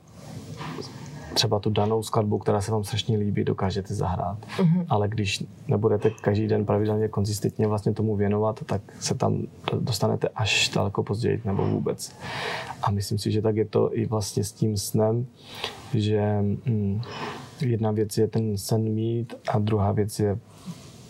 třeba 1.34 1.58
tu 1.58 1.70
danou 1.70 2.02
skladbu, 2.02 2.38
která 2.38 2.60
se 2.60 2.72
vám 2.72 2.84
strašně 2.84 3.18
líbí, 3.18 3.44
dokážete 3.44 3.94
zahrát. 3.94 4.38
Mm-hmm. 4.56 4.86
Ale 4.88 5.08
když 5.08 5.44
nebudete 5.68 6.10
každý 6.10 6.46
den 6.46 6.64
pravidelně 6.64 7.08
konzistentně 7.08 7.66
vlastně 7.66 7.94
tomu 7.94 8.16
věnovat, 8.16 8.64
tak 8.66 8.82
se 9.00 9.14
tam 9.14 9.42
dostanete 9.80 10.28
až 10.28 10.70
daleko 10.74 11.02
později 11.02 11.40
nebo 11.44 11.66
vůbec. 11.66 12.16
A 12.82 12.90
myslím 12.90 13.18
si, 13.18 13.30
že 13.30 13.42
tak 13.42 13.56
je 13.56 13.64
to 13.64 13.96
i 13.96 14.06
vlastně 14.06 14.44
s 14.44 14.52
tím 14.52 14.76
snem, 14.76 15.26
že 15.94 16.38
hm, 16.66 17.00
jedna 17.60 17.90
věc 17.90 18.18
je 18.18 18.28
ten 18.28 18.58
sen 18.58 18.82
mít 18.82 19.34
a 19.48 19.58
druhá 19.58 19.92
věc 19.92 20.18
je 20.18 20.38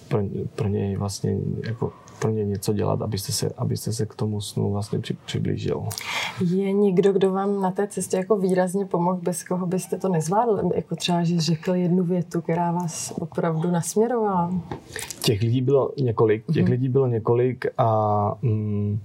pro, 0.09 0.23
pro 0.55 0.69
něj 0.69 0.97
vlastně 0.97 1.37
jako 1.67 1.93
pro 2.19 2.31
ně 2.31 2.45
něco 2.45 2.73
dělat, 2.73 3.03
abyste 3.03 3.33
se, 3.33 3.51
abyste 3.57 3.93
se 3.93 4.07
k 4.07 4.15
tomu 4.15 4.41
snu 4.41 4.73
vlastně 4.73 4.99
při, 4.99 5.17
přiblížil. 5.25 5.85
Je 6.51 6.73
někdo, 6.73 7.13
kdo 7.13 7.33
vám 7.33 7.61
na 7.61 7.71
té 7.71 7.87
cestě 7.87 8.17
jako 8.17 8.37
výrazně 8.37 8.85
pomohl, 8.85 9.21
bez 9.23 9.45
koho 9.45 9.67
byste 9.67 9.99
to 9.99 10.09
nezvládl? 10.09 10.71
Jako 10.75 10.97
třeba, 10.97 11.25
že 11.25 11.41
řekl 11.41 11.75
jednu 11.75 12.05
větu, 12.05 12.41
která 12.41 12.73
vás 12.73 13.13
opravdu 13.21 13.71
nasměrovala? 13.71 14.55
Těch 15.21 15.41
lidí 15.41 15.63
bylo 15.63 15.91
několik, 16.01 16.45
těch 16.47 16.65
mm-hmm. 16.65 16.71
lidí 16.71 16.89
bylo 16.89 17.07
několik 17.07 17.67
a 17.79 18.39
mm, 18.43 18.99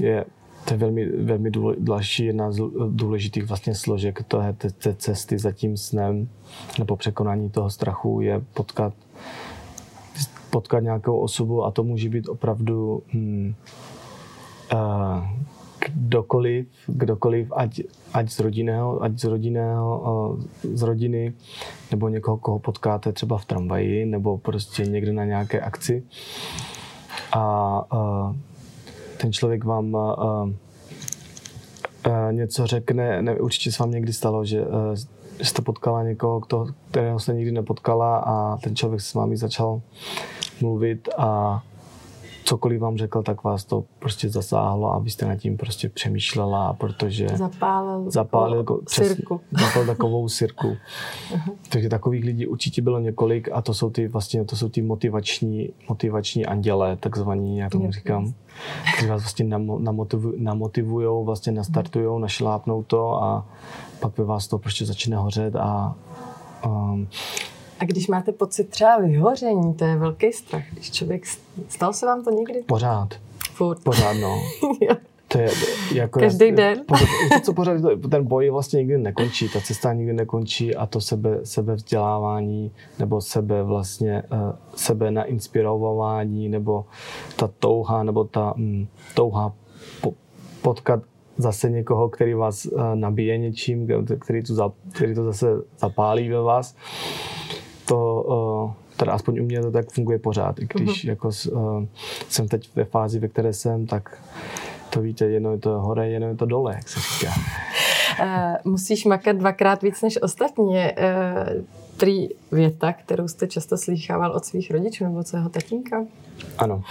je 0.00 0.24
to 0.68 0.74
je 0.74 0.78
velmi, 0.78 1.06
velmi 1.06 1.50
další 1.78 2.24
jedna 2.24 2.52
z 2.52 2.62
důležitých 2.88 3.44
vlastně 3.44 3.74
složek 3.74 4.22
té, 4.22 4.70
té 4.70 4.94
cesty 4.94 5.38
za 5.38 5.52
tím 5.52 5.76
snem 5.76 6.28
nebo 6.78 6.96
překonání 6.96 7.50
toho 7.50 7.70
strachu 7.70 8.20
je 8.20 8.40
potkat 8.54 8.94
potkat 10.50 10.80
nějakou 10.80 11.18
osobu 11.18 11.64
a 11.64 11.70
to 11.70 11.84
může 11.84 12.08
být 12.08 12.28
opravdu 12.28 13.02
hmm, 13.12 13.54
uh, 14.72 15.24
kdokoliv, 15.86 16.66
kdokoliv, 16.86 17.52
ať, 17.56 17.80
ať 18.12 18.30
z 18.30 18.40
rodinného, 18.40 19.02
ať 19.02 19.18
z 19.18 19.24
rodinného, 19.24 20.38
z 20.62 20.82
rodiny, 20.82 21.32
nebo 21.90 22.08
někoho, 22.08 22.36
koho 22.36 22.58
potkáte 22.58 23.12
třeba 23.12 23.38
v 23.38 23.44
tramvaji, 23.44 24.06
nebo 24.06 24.38
prostě 24.38 24.86
někde 24.86 25.12
na 25.12 25.24
nějaké 25.24 25.60
akci. 25.60 26.02
A 27.32 27.82
uh, 27.92 28.36
ten 29.16 29.32
člověk 29.32 29.64
vám 29.64 29.94
uh, 29.94 30.00
uh, 32.06 32.32
něco 32.32 32.66
řekne, 32.66 33.22
ne, 33.22 33.40
určitě 33.40 33.72
se 33.72 33.82
vám 33.82 33.90
někdy 33.90 34.12
stalo, 34.12 34.44
že 34.44 34.64
jste 35.42 35.62
potkala 35.62 36.02
někoho, 36.02 36.40
kdo, 36.40 36.66
kterého 36.90 37.18
jste 37.18 37.34
nikdy 37.34 37.52
nepotkala 37.52 38.18
a 38.18 38.56
ten 38.56 38.76
člověk 38.76 39.00
s 39.00 39.14
vámi 39.14 39.36
začal 39.36 39.80
mluvit 40.60 41.08
a 41.18 41.62
cokoliv 42.48 42.80
vám 42.80 42.96
řekl, 42.96 43.22
tak 43.22 43.44
vás 43.44 43.64
to 43.64 43.84
prostě 43.98 44.28
zasáhlo 44.28 44.94
a 44.94 44.98
vy 44.98 45.10
jste 45.10 45.26
nad 45.26 45.36
tím 45.36 45.56
prostě 45.56 45.88
přemýšlela, 45.88 46.72
protože 46.72 47.28
zapálil, 47.28 48.10
zapálil 48.10 48.64
sirku. 48.88 49.40
zapálil 49.50 49.86
takovou 49.86 50.28
sirku. 50.28 50.76
Takže 51.68 51.88
takových 51.88 52.24
lidí 52.24 52.46
určitě 52.46 52.82
bylo 52.82 52.98
několik 52.98 53.48
a 53.52 53.62
to 53.62 53.74
jsou 53.74 53.90
ty 53.90 54.08
vlastně, 54.08 54.44
to 54.44 54.56
jsou 54.56 54.68
ty 54.68 54.82
motivační, 54.82 55.68
motivační 55.88 56.46
anděle, 56.46 56.96
takzvaní, 56.96 57.58
já 57.58 57.70
tomu 57.70 57.92
říkám, 57.92 58.32
kteří 58.92 59.10
vás 59.10 59.22
vlastně 59.22 59.44
namotivují, 59.78 60.42
namotivují, 60.42 61.24
vlastně 61.24 61.52
nastartují, 61.52 62.20
našlápnou 62.20 62.82
to 62.82 63.22
a 63.22 63.46
pak 64.00 64.18
ve 64.18 64.24
vás 64.24 64.48
to 64.48 64.58
prostě 64.58 64.84
začne 64.84 65.16
hořet 65.16 65.56
a 65.56 65.94
um, 66.66 67.08
a 67.78 67.84
když 67.84 68.08
máte 68.08 68.32
pocit 68.32 68.68
třeba 68.68 68.98
vyhoření, 68.98 69.74
to 69.74 69.84
je 69.84 69.96
velký 69.96 70.32
strach. 70.32 70.64
Když 70.72 70.90
člověk, 70.90 71.26
stalo 71.68 71.92
se 71.92 72.06
vám 72.06 72.24
to 72.24 72.30
někdy? 72.30 72.62
Pořád. 72.66 73.08
Furt. 73.52 73.82
Pořád, 73.82 74.12
no. 74.12 74.42
To 75.28 75.38
je 75.38 75.50
jako 75.94 76.20
Každý 76.20 76.44
je, 76.44 76.52
den. 76.52 76.84
Pořád, 76.86 77.06
co 77.44 77.52
pořád, 77.52 77.80
ten 78.10 78.24
boj 78.24 78.50
vlastně 78.50 78.78
nikdy 78.78 78.98
nekončí, 78.98 79.48
ta 79.48 79.60
cesta 79.60 79.92
nikdy 79.92 80.12
nekončí 80.12 80.74
a 80.74 80.86
to 80.86 81.00
sebe, 81.00 81.40
sebevzdělávání 81.44 82.72
nebo 82.98 83.20
sebe 83.20 83.62
vlastně, 83.62 84.22
uh, 84.32 84.38
sebe 84.74 85.10
na 85.10 85.24
inspirování 85.24 86.48
nebo 86.48 86.84
ta 87.36 87.50
touha 87.58 88.02
nebo 88.02 88.24
ta 88.24 88.54
um, 88.56 88.88
touha 89.14 89.52
po, 90.00 90.14
potkat 90.62 91.02
zase 91.38 91.70
někoho, 91.70 92.08
který 92.08 92.34
vás 92.34 92.66
uh, 92.66 92.80
nabíje 92.94 93.38
něčím, 93.38 93.88
který 94.18 94.42
to, 94.42 94.72
který 94.92 95.14
to 95.14 95.24
zase 95.24 95.46
zapálí 95.78 96.28
ve 96.28 96.40
vás 96.40 96.76
to, 97.88 98.22
uh, 98.22 98.72
teda 98.96 99.12
aspoň 99.12 99.40
u 99.40 99.44
mě 99.44 99.60
to 99.60 99.70
tak 99.70 99.90
funguje 99.90 100.18
pořád. 100.18 100.58
I 100.58 100.68
když 100.74 101.04
uh-huh. 101.04 101.08
jako 101.08 101.30
uh, 101.52 101.84
jsem 102.28 102.48
teď 102.48 102.70
ve 102.74 102.84
fázi, 102.84 103.18
ve 103.18 103.28
které 103.28 103.52
jsem, 103.52 103.86
tak 103.86 104.18
to 104.90 105.00
víte, 105.00 105.24
jenom 105.24 105.52
je 105.52 105.58
to 105.58 105.70
hore, 105.70 106.08
jenom 106.08 106.30
je 106.30 106.36
to 106.36 106.46
dole, 106.46 106.74
jak 106.74 106.88
se 106.88 107.00
říká. 107.00 107.32
Uh, 108.20 108.72
musíš 108.72 109.04
makat 109.04 109.36
dvakrát 109.36 109.82
víc 109.82 110.02
než 110.02 110.22
ostatně. 110.22 110.94
Uh, 110.98 111.64
prý 111.96 112.28
věta, 112.52 112.92
kterou 112.92 113.28
jste 113.28 113.46
často 113.46 113.76
slýchával 113.76 114.32
od 114.32 114.44
svých 114.44 114.70
rodičů 114.70 115.04
nebo 115.04 115.18
od 115.18 115.28
svého 115.28 115.48
tatínka? 115.48 116.04
Ano. 116.58 116.82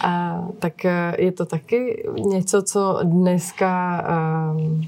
A, 0.00 0.42
tak 0.58 0.84
je 1.18 1.32
to 1.32 1.46
taky 1.46 2.08
něco, 2.18 2.62
co 2.62 2.98
dneska 3.02 4.04
uh, 4.54 4.84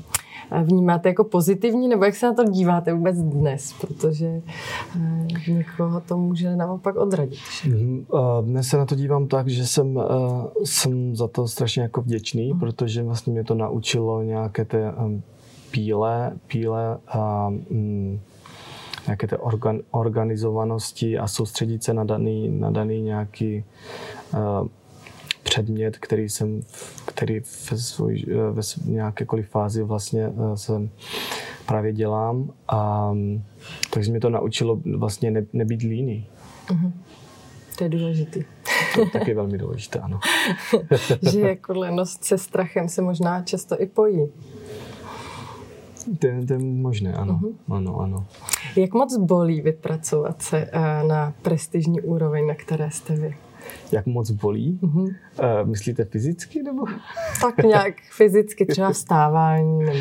vnímáte 0.62 1.08
jako 1.08 1.24
pozitivní, 1.24 1.88
nebo 1.88 2.04
jak 2.04 2.14
se 2.14 2.26
na 2.26 2.34
to 2.34 2.44
díváte 2.44 2.92
vůbec 2.92 3.18
dnes, 3.18 3.74
protože 3.80 4.42
eh, 4.96 5.26
někoho 5.48 6.00
to 6.00 6.18
může 6.18 6.56
naopak 6.56 6.96
odradit. 6.96 7.38
Mhm, 7.68 8.06
dnes 8.42 8.68
se 8.68 8.76
na 8.76 8.86
to 8.86 8.94
dívám 8.94 9.26
tak, 9.26 9.48
že 9.48 9.66
jsem, 9.66 9.98
eh, 9.98 10.64
jsem 10.64 11.16
za 11.16 11.28
to 11.28 11.48
strašně 11.48 11.82
jako 11.82 12.02
vděčný, 12.02 12.52
mm. 12.52 12.60
protože 12.60 13.02
vlastně 13.02 13.32
mě 13.32 13.44
to 13.44 13.54
naučilo 13.54 14.22
nějaké 14.22 14.64
ty 14.64 14.76
píle, 15.70 16.32
píle 16.46 16.98
a 17.08 17.48
mm, 17.50 18.20
nějaké 19.06 19.26
té 19.26 19.36
organ, 19.36 19.78
organizovanosti 19.90 21.18
a 21.18 21.28
soustředit 21.28 21.84
se 21.84 21.94
na 21.94 22.04
daný, 22.04 22.48
na 22.48 22.70
daný 22.70 23.02
nějaký 23.02 23.64
uh, 24.34 24.68
předmět, 25.44 25.98
který 25.98 26.28
jsem, 26.28 26.60
který 27.06 27.40
ve, 27.70 27.78
svoj, 27.78 28.24
ve 28.52 28.62
nějakékoliv 28.84 29.48
fázi 29.48 29.82
vlastně 29.82 30.26
eh, 30.26 30.56
jsem 30.56 30.90
právě 31.66 31.92
dělám. 31.92 32.52
A, 32.68 33.12
takže 33.90 34.10
mě 34.10 34.20
to 34.20 34.30
naučilo 34.30 34.80
vlastně 34.96 35.30
ne, 35.30 35.46
nebýt 35.52 35.82
líný. 35.82 36.26
Mm-hmm. 36.66 36.92
To 37.78 37.84
je 37.84 37.90
důležitý. 37.90 38.44
To 38.94 39.00
je 39.00 39.10
taky 39.10 39.34
velmi 39.34 39.58
důležité, 39.58 39.98
ano. 39.98 40.20
že 41.32 41.40
jako 41.40 41.72
lenost 41.72 42.24
se 42.24 42.38
strachem 42.38 42.88
se 42.88 43.02
možná 43.02 43.42
často 43.42 43.82
i 43.82 43.86
pojí. 43.86 44.26
To 46.18 46.26
je, 46.26 46.46
to 46.46 46.52
je 46.52 46.58
možné, 46.58 47.12
ano. 47.12 47.40
Uh-huh. 47.42 47.76
ano, 47.76 48.00
ano. 48.00 48.26
Jak 48.76 48.94
moc 48.94 49.16
bolí 49.16 49.60
vypracovat 49.60 50.42
se 50.42 50.70
uh, 50.74 51.08
na 51.08 51.34
prestižní 51.42 52.00
úroveň, 52.00 52.46
na 52.46 52.54
které 52.54 52.90
jste 52.90 53.16
vy? 53.16 53.36
Jak 53.92 54.06
moc 54.06 54.30
bolí? 54.30 54.78
Uh-huh. 54.82 55.02
Uh, 55.02 55.14
myslíte 55.64 56.04
fyzicky 56.04 56.62
nebo? 56.62 56.84
Tak 57.40 57.64
nějak 57.64 57.94
fyzicky, 58.10 58.66
třeba 58.66 58.90
vstávání 58.92 59.78
nebo 59.78 59.98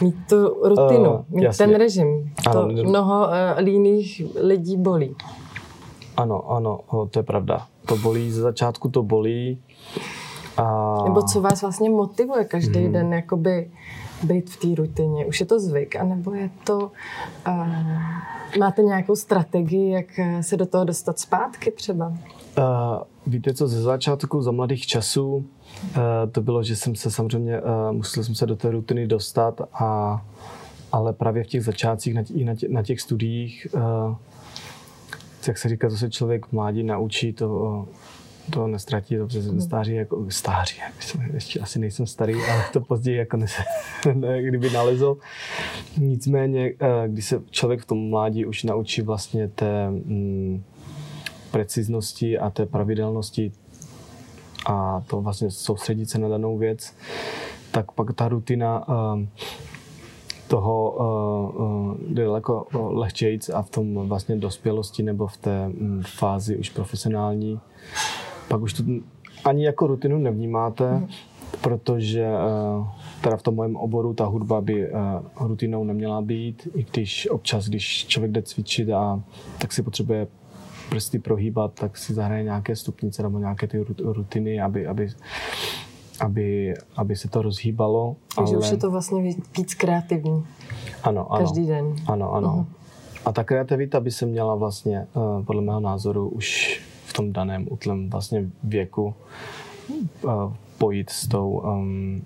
mít 0.00 0.16
tu 0.28 0.68
rutinu, 0.68 1.10
uh, 1.10 1.24
mít 1.28 1.44
jasně. 1.44 1.66
ten 1.66 1.76
režim. 1.76 2.32
To 2.52 2.62
ano, 2.62 2.68
mnoho 2.68 3.26
uh, 3.26 3.58
líných 3.58 4.22
lidí 4.40 4.76
bolí. 4.76 5.16
Ano, 6.16 6.50
ano, 6.50 6.80
to 7.10 7.18
je 7.18 7.22
pravda. 7.22 7.66
To 7.86 7.96
bolí, 7.96 8.30
ze 8.30 8.40
začátku 8.40 8.88
to 8.88 9.02
bolí. 9.02 9.58
A... 10.56 10.94
Nebo 11.04 11.22
co 11.22 11.40
vás 11.40 11.62
vlastně 11.62 11.90
motivuje 11.90 12.44
každý 12.44 12.80
hmm. 12.80 12.92
den 12.92 13.12
jakoby 13.12 13.70
být 14.22 14.50
v 14.50 14.56
té 14.56 14.74
rutině? 14.74 15.26
Už 15.26 15.40
je 15.40 15.46
to 15.46 15.60
zvyk, 15.60 15.96
anebo 15.96 16.34
je 16.34 16.50
to... 16.64 16.90
Uh, 17.48 17.56
máte 18.58 18.82
nějakou 18.82 19.16
strategii, 19.16 19.90
jak 19.90 20.20
se 20.40 20.56
do 20.56 20.66
toho 20.66 20.84
dostat 20.84 21.18
zpátky 21.18 21.70
třeba? 21.70 22.08
Uh, 22.08 22.14
víte 23.26 23.54
co, 23.54 23.68
ze 23.68 23.82
začátku, 23.82 24.42
za 24.42 24.50
mladých 24.50 24.86
časů, 24.86 25.34
uh, 25.34 25.44
to 26.32 26.40
bylo, 26.40 26.62
že 26.62 26.76
jsem 26.76 26.94
se 26.94 27.10
samozřejmě, 27.10 27.60
uh, 27.60 27.92
musel 27.92 28.24
jsem 28.24 28.34
se 28.34 28.46
do 28.46 28.56
té 28.56 28.70
rutiny 28.70 29.06
dostat, 29.06 29.60
a, 29.72 30.24
ale 30.92 31.12
právě 31.12 31.44
v 31.44 31.46
těch 31.46 31.64
začátcích, 31.64 32.14
na, 32.14 32.22
těch, 32.22 32.44
na, 32.44 32.54
těch, 32.54 32.70
na 32.70 32.82
těch 32.82 33.00
studiích, 33.00 33.66
uh, 33.74 34.14
jak 35.48 35.58
se 35.58 35.68
říká, 35.68 35.88
to 35.88 35.96
se 35.96 36.10
člověk 36.10 36.52
mládí 36.52 36.82
naučí, 36.82 37.32
to, 37.32 37.88
to 38.50 38.66
nestratí, 38.66 39.16
to 39.16 39.26
přes 39.26 39.44
stáří, 39.64 39.94
jako 39.94 40.26
stáří, 40.28 40.76
ještě 41.32 41.60
asi 41.60 41.78
nejsem 41.78 42.06
starý, 42.06 42.34
ale 42.34 42.64
to 42.72 42.80
později 42.80 43.16
jako 43.16 43.36
ne, 43.36 43.46
ne, 44.14 44.42
kdyby 44.42 44.70
nalezl. 44.70 45.16
Nicméně, 45.98 46.72
eh, 46.80 47.08
když 47.08 47.24
se 47.24 47.42
člověk 47.50 47.82
v 47.82 47.86
tom 47.86 48.10
mládí 48.10 48.46
už 48.46 48.62
naučí 48.62 49.02
vlastně 49.02 49.48
té 49.48 49.90
mm, 49.90 50.62
preciznosti 51.50 52.38
a 52.38 52.50
té 52.50 52.66
pravidelnosti 52.66 53.52
a 54.66 55.02
to 55.06 55.20
vlastně 55.20 55.50
soustředit 55.50 56.10
se 56.10 56.18
na 56.18 56.28
danou 56.28 56.58
věc, 56.58 56.94
tak 57.70 57.92
pak 57.92 58.14
ta 58.14 58.28
rutina 58.28 58.88
uh, 58.88 59.22
toho 60.48 60.90
uh, 60.90 61.66
uh, 61.66 61.96
daleko 62.08 62.66
lehčejc 62.72 63.48
a 63.48 63.62
v 63.62 63.70
tom 63.70 64.08
vlastně 64.08 64.36
dospělosti 64.36 65.02
nebo 65.02 65.26
v 65.26 65.36
té 65.36 65.66
um, 65.66 66.02
fázi 66.02 66.56
už 66.56 66.70
profesionální, 66.70 67.60
pak 68.48 68.60
už 68.60 68.72
to 68.72 68.82
ani 69.44 69.64
jako 69.64 69.86
rutinu 69.86 70.18
nevnímáte, 70.18 70.92
mm. 70.92 71.08
protože 71.60 72.26
uh, 72.26 72.88
teda 73.20 73.36
v 73.36 73.42
tom 73.42 73.54
mojem 73.54 73.76
oboru 73.76 74.14
ta 74.14 74.24
hudba 74.24 74.60
by 74.60 74.90
uh, 74.90 74.98
rutinou 75.40 75.84
neměla 75.84 76.22
být, 76.22 76.68
i 76.74 76.86
když 76.92 77.28
občas, 77.30 77.68
když 77.68 78.06
člověk 78.06 78.32
jde 78.32 78.42
cvičit 78.42 78.90
a 78.90 79.22
tak 79.58 79.72
si 79.72 79.82
potřebuje 79.82 80.26
prsty 80.90 81.18
prohýbat, 81.18 81.74
tak 81.74 81.96
si 81.96 82.14
zahraje 82.14 82.44
nějaké 82.44 82.76
stupnice 82.76 83.22
nebo 83.22 83.38
nějaké 83.38 83.66
ty 83.66 83.84
rutiny, 83.98 84.60
aby, 84.60 84.86
aby 84.86 85.08
aby, 86.20 86.74
aby 86.96 87.16
se 87.16 87.28
to 87.28 87.42
rozhýbalo. 87.42 88.16
Takže 88.36 88.54
ale... 88.54 88.58
už 88.58 88.70
je 88.70 88.76
to 88.76 88.90
vlastně 88.90 89.34
víc 89.58 89.74
kreativní. 89.74 90.46
Ano, 91.02 91.32
ano. 91.32 91.40
Každý 91.40 91.66
den. 91.66 91.94
Ano, 92.06 92.32
ano. 92.32 92.48
Uh-huh. 92.48 92.66
A 93.24 93.32
ta 93.32 93.44
kreativita 93.44 94.00
by 94.00 94.10
se 94.10 94.26
měla 94.26 94.54
vlastně, 94.54 95.06
uh, 95.14 95.44
podle 95.44 95.62
mého 95.62 95.80
názoru, 95.80 96.28
už 96.28 96.80
tom 97.16 97.32
daném 97.32 97.66
útlem 97.70 98.10
vlastně 98.10 98.50
věku 98.64 99.14
uh, 100.22 100.32
pojít 100.78 101.10
s 101.10 101.28
tou, 101.28 101.50
um, 101.50 102.24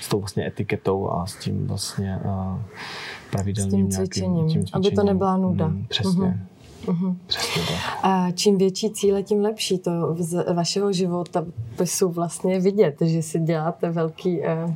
s 0.00 0.08
tou 0.08 0.20
vlastně 0.20 0.46
etiketou 0.46 1.10
a 1.10 1.26
s 1.26 1.36
tím 1.36 1.66
vlastně 1.66 2.18
uh, 2.24 2.58
pravidelným 3.30 3.90
s 3.92 3.96
tím 3.96 4.06
cvičením, 4.06 4.34
nějakým, 4.34 4.52
tím 4.52 4.62
cvičením. 4.62 4.86
aby 4.86 4.96
to 4.96 5.04
nebyla 5.04 5.36
nuda. 5.36 5.66
Mm, 5.66 5.86
přesně. 5.88 6.12
Uh-huh. 6.12 6.52
Uh-huh. 6.86 7.16
A 8.02 8.30
čím 8.30 8.58
větší 8.58 8.90
cíle, 8.90 9.22
tím 9.22 9.40
lepší. 9.40 9.78
To 9.78 10.16
z 10.18 10.52
vašeho 10.52 10.92
života 10.92 11.44
jsou 11.84 12.08
vlastně 12.08 12.60
vidět, 12.60 12.96
že 13.00 13.22
si 13.22 13.40
děláte 13.40 13.90
velký, 13.90 14.44
eh, 14.44 14.74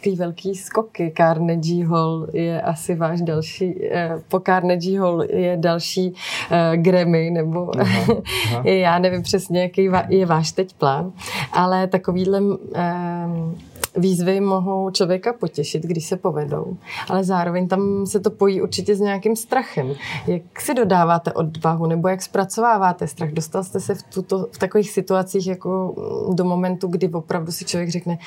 takový 0.00 0.16
velký 0.16 0.54
skoky. 0.54 1.12
Carnegie 1.16 1.86
Hall 1.86 2.26
je 2.32 2.62
asi 2.62 2.94
váš 2.94 3.22
další, 3.22 3.74
eh, 3.90 4.10
po 4.28 4.40
Carnegie 4.40 5.00
Hall 5.00 5.22
je 5.22 5.56
další 5.56 6.14
eh, 6.50 6.76
Grammy, 6.76 7.30
nebo 7.30 7.80
aha, 7.80 8.22
aha. 8.46 8.62
já 8.64 8.98
nevím 8.98 9.22
přesně, 9.22 9.62
jaký 9.62 9.88
je 10.08 10.26
váš 10.26 10.52
teď 10.52 10.74
plán, 10.74 11.12
ale 11.52 11.86
takovýhle 11.86 12.40
eh, 12.74 13.69
výzvy 13.96 14.40
mohou 14.40 14.90
člověka 14.90 15.32
potěšit, 15.32 15.82
když 15.82 16.06
se 16.06 16.16
povedou, 16.16 16.76
ale 17.08 17.24
zároveň 17.24 17.68
tam 17.68 18.06
se 18.06 18.20
to 18.20 18.30
pojí 18.30 18.62
určitě 18.62 18.96
s 18.96 19.00
nějakým 19.00 19.36
strachem. 19.36 19.92
Jak 20.26 20.60
si 20.60 20.74
dodáváte 20.74 21.32
odvahu 21.32 21.86
nebo 21.86 22.08
jak 22.08 22.22
zpracováváte 22.22 23.06
strach? 23.06 23.30
Dostal 23.30 23.64
jste 23.64 23.80
se 23.80 23.94
v, 23.94 24.02
tuto, 24.02 24.46
v 24.52 24.58
takových 24.58 24.90
situacích 24.90 25.46
jako 25.46 25.94
do 26.34 26.44
momentu, 26.44 26.86
kdy 26.86 27.08
opravdu 27.08 27.52
si 27.52 27.64
člověk 27.64 27.90
řekne, 27.90 28.18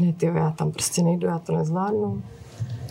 ne, 0.00 0.12
tyjo, 0.12 0.34
já 0.34 0.50
tam 0.50 0.72
prostě 0.72 1.02
nejdu, 1.02 1.26
já 1.26 1.38
to 1.38 1.52
nezvládnu. 1.56 2.22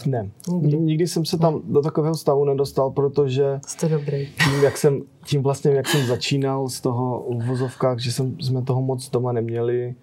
Ne, 0.05 0.29
nikdy. 0.51 0.77
nikdy 0.77 1.07
jsem 1.07 1.25
se 1.25 1.37
tam 1.37 1.61
do 1.63 1.81
takového 1.81 2.15
stavu 2.15 2.45
nedostal, 2.45 2.91
protože 2.91 3.59
Jste 3.67 3.89
dobrý. 3.89 4.27
tím, 4.43 4.63
jak 4.63 4.77
jsem, 4.77 5.01
tím 5.25 5.43
vlastně, 5.43 5.71
jak 5.71 5.87
jsem 5.87 6.05
začínal 6.05 6.69
z 6.69 6.81
toho 6.81 7.19
uvozovkách, 7.19 7.99
že 7.99 8.11
jsem, 8.11 8.41
jsme 8.41 8.61
toho 8.61 8.81
moc 8.81 9.09
doma 9.09 9.31
neměli 9.31 9.95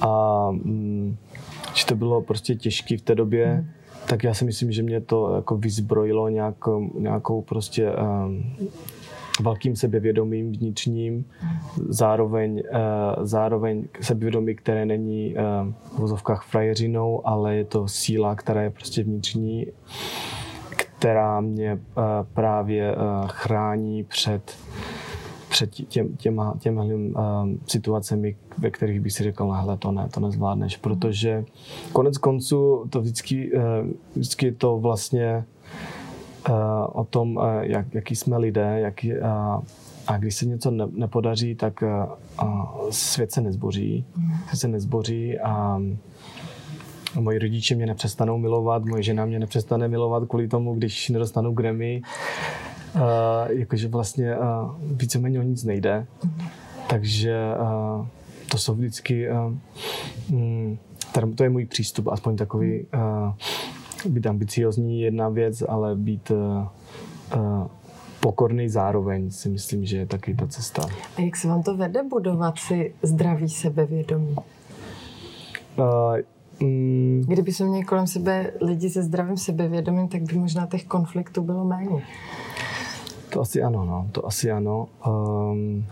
a 0.00 0.48
mm, 0.50 1.16
že 1.74 1.86
to 1.86 1.94
bylo 1.94 2.22
prostě 2.22 2.54
těžké 2.54 2.96
v 2.96 3.02
té 3.02 3.14
době, 3.14 3.56
mm. 3.56 3.68
tak 4.08 4.24
já 4.24 4.34
si 4.34 4.44
myslím, 4.44 4.72
že 4.72 4.82
mě 4.82 5.00
to 5.00 5.36
jako 5.36 5.56
vyzbrojilo 5.56 6.28
nějakou, 6.28 6.90
nějakou 6.98 7.42
prostě 7.42 7.90
um, 7.90 8.56
velkým 9.40 9.76
sebevědomím 9.76 10.52
vnitřním, 10.52 11.24
zároveň, 11.88 12.62
uh, 12.72 13.24
zároveň 13.24 13.84
sebevědomí, 14.00 14.54
které 14.54 14.86
není 14.86 15.34
uh, 15.34 15.72
v 15.96 15.98
vozovkách 15.98 16.44
frajeřinou, 16.44 17.26
ale 17.26 17.56
je 17.56 17.64
to 17.64 17.88
síla, 17.88 18.34
která 18.34 18.62
je 18.62 18.70
prostě 18.70 19.02
vnitřní, 19.02 19.66
která 20.70 21.40
mě 21.40 21.74
uh, 21.74 22.02
právě 22.34 22.96
uh, 22.96 23.28
chrání 23.28 24.04
před 24.04 24.56
před 25.52 25.70
těm, 25.70 26.16
těma, 26.16 26.54
těma 26.58 26.84
uh, 26.84 27.20
situacemi, 27.66 28.36
ve 28.58 28.70
kterých 28.70 29.00
bych 29.00 29.12
si 29.12 29.22
řekl, 29.22 29.50
hele, 29.50 29.76
to 29.76 29.92
ne, 29.92 30.08
to 30.14 30.20
nezvládneš, 30.20 30.76
protože 30.76 31.44
konec 31.92 32.18
konců 32.18 32.84
to 32.90 33.00
vždycky, 33.00 33.52
uh, 33.52 33.62
vždycky 34.16 34.52
to 34.52 34.78
vlastně 34.78 35.44
uh, 36.48 36.54
o 36.92 37.04
tom, 37.04 37.36
uh, 37.36 37.44
jak, 37.60 37.94
jaký 37.94 38.16
jsme 38.16 38.38
lidé, 38.38 38.80
jaký, 38.80 39.12
uh, 39.12 39.18
a 40.06 40.16
když 40.18 40.34
se 40.34 40.46
něco 40.46 40.70
ne, 40.70 40.86
nepodaří, 40.92 41.54
tak 41.54 41.82
uh, 41.82 42.50
svět 42.90 43.32
se 43.32 43.40
nezboří. 43.40 44.04
Svět 44.46 44.60
se 44.60 44.68
nezboří 44.68 45.38
a 45.38 45.82
moji 47.20 47.38
rodiče 47.38 47.74
mě 47.74 47.86
nepřestanou 47.86 48.38
milovat, 48.38 48.84
moje 48.84 49.02
žena 49.02 49.24
mě 49.24 49.38
nepřestane 49.38 49.88
milovat 49.88 50.28
kvůli 50.28 50.48
tomu, 50.48 50.74
když 50.74 51.08
nedostanu 51.08 51.52
Grammy. 51.52 52.02
Uh, 52.94 53.00
jakože 53.48 53.88
vlastně 53.88 54.36
uh, 54.36 54.44
víceméně 54.80 55.40
o 55.40 55.42
nic 55.42 55.64
nejde. 55.64 56.06
Takže 56.88 57.36
uh, 57.60 58.06
to 58.50 58.58
jsou 58.58 58.74
vždycky, 58.74 59.28
uh, 59.30 59.52
to 61.34 61.42
je 61.42 61.50
můj 61.50 61.66
přístup, 61.66 62.08
aspoň 62.08 62.36
takový, 62.36 62.86
uh, 62.94 64.12
být 64.12 64.26
ambiciozní 64.26 65.00
jedna 65.00 65.28
věc, 65.28 65.62
ale 65.68 65.96
být 65.96 66.30
uh, 66.30 66.66
uh, 67.36 67.66
pokorný 68.20 68.68
zároveň 68.68 69.30
si 69.30 69.48
myslím, 69.48 69.84
že 69.84 69.96
je 69.96 70.06
taky 70.06 70.34
ta 70.34 70.46
cesta. 70.46 70.82
A 71.16 71.20
jak 71.20 71.36
se 71.36 71.48
vám 71.48 71.62
to 71.62 71.76
vede 71.76 72.02
budovat 72.02 72.58
si 72.58 72.94
zdravý 73.02 73.48
sebevědomí? 73.48 74.36
Uh, 75.78 76.16
mm, 76.68 77.24
Kdyby 77.28 77.52
se 77.52 77.64
měli 77.64 77.84
kolem 77.84 78.06
sebe 78.06 78.50
lidi 78.60 78.90
se 78.90 79.02
zdravým 79.02 79.36
sebevědomím, 79.36 80.08
tak 80.08 80.22
by 80.22 80.38
možná 80.38 80.66
těch 80.66 80.84
konfliktů 80.84 81.42
bylo 81.42 81.64
méně. 81.64 82.02
To 83.32 83.40
asi 83.40 83.62
ano, 83.62 83.84
no. 83.84 84.08
To 84.12 84.26
asi 84.26 84.50
ano. 84.50 84.88
Um, 85.06 85.84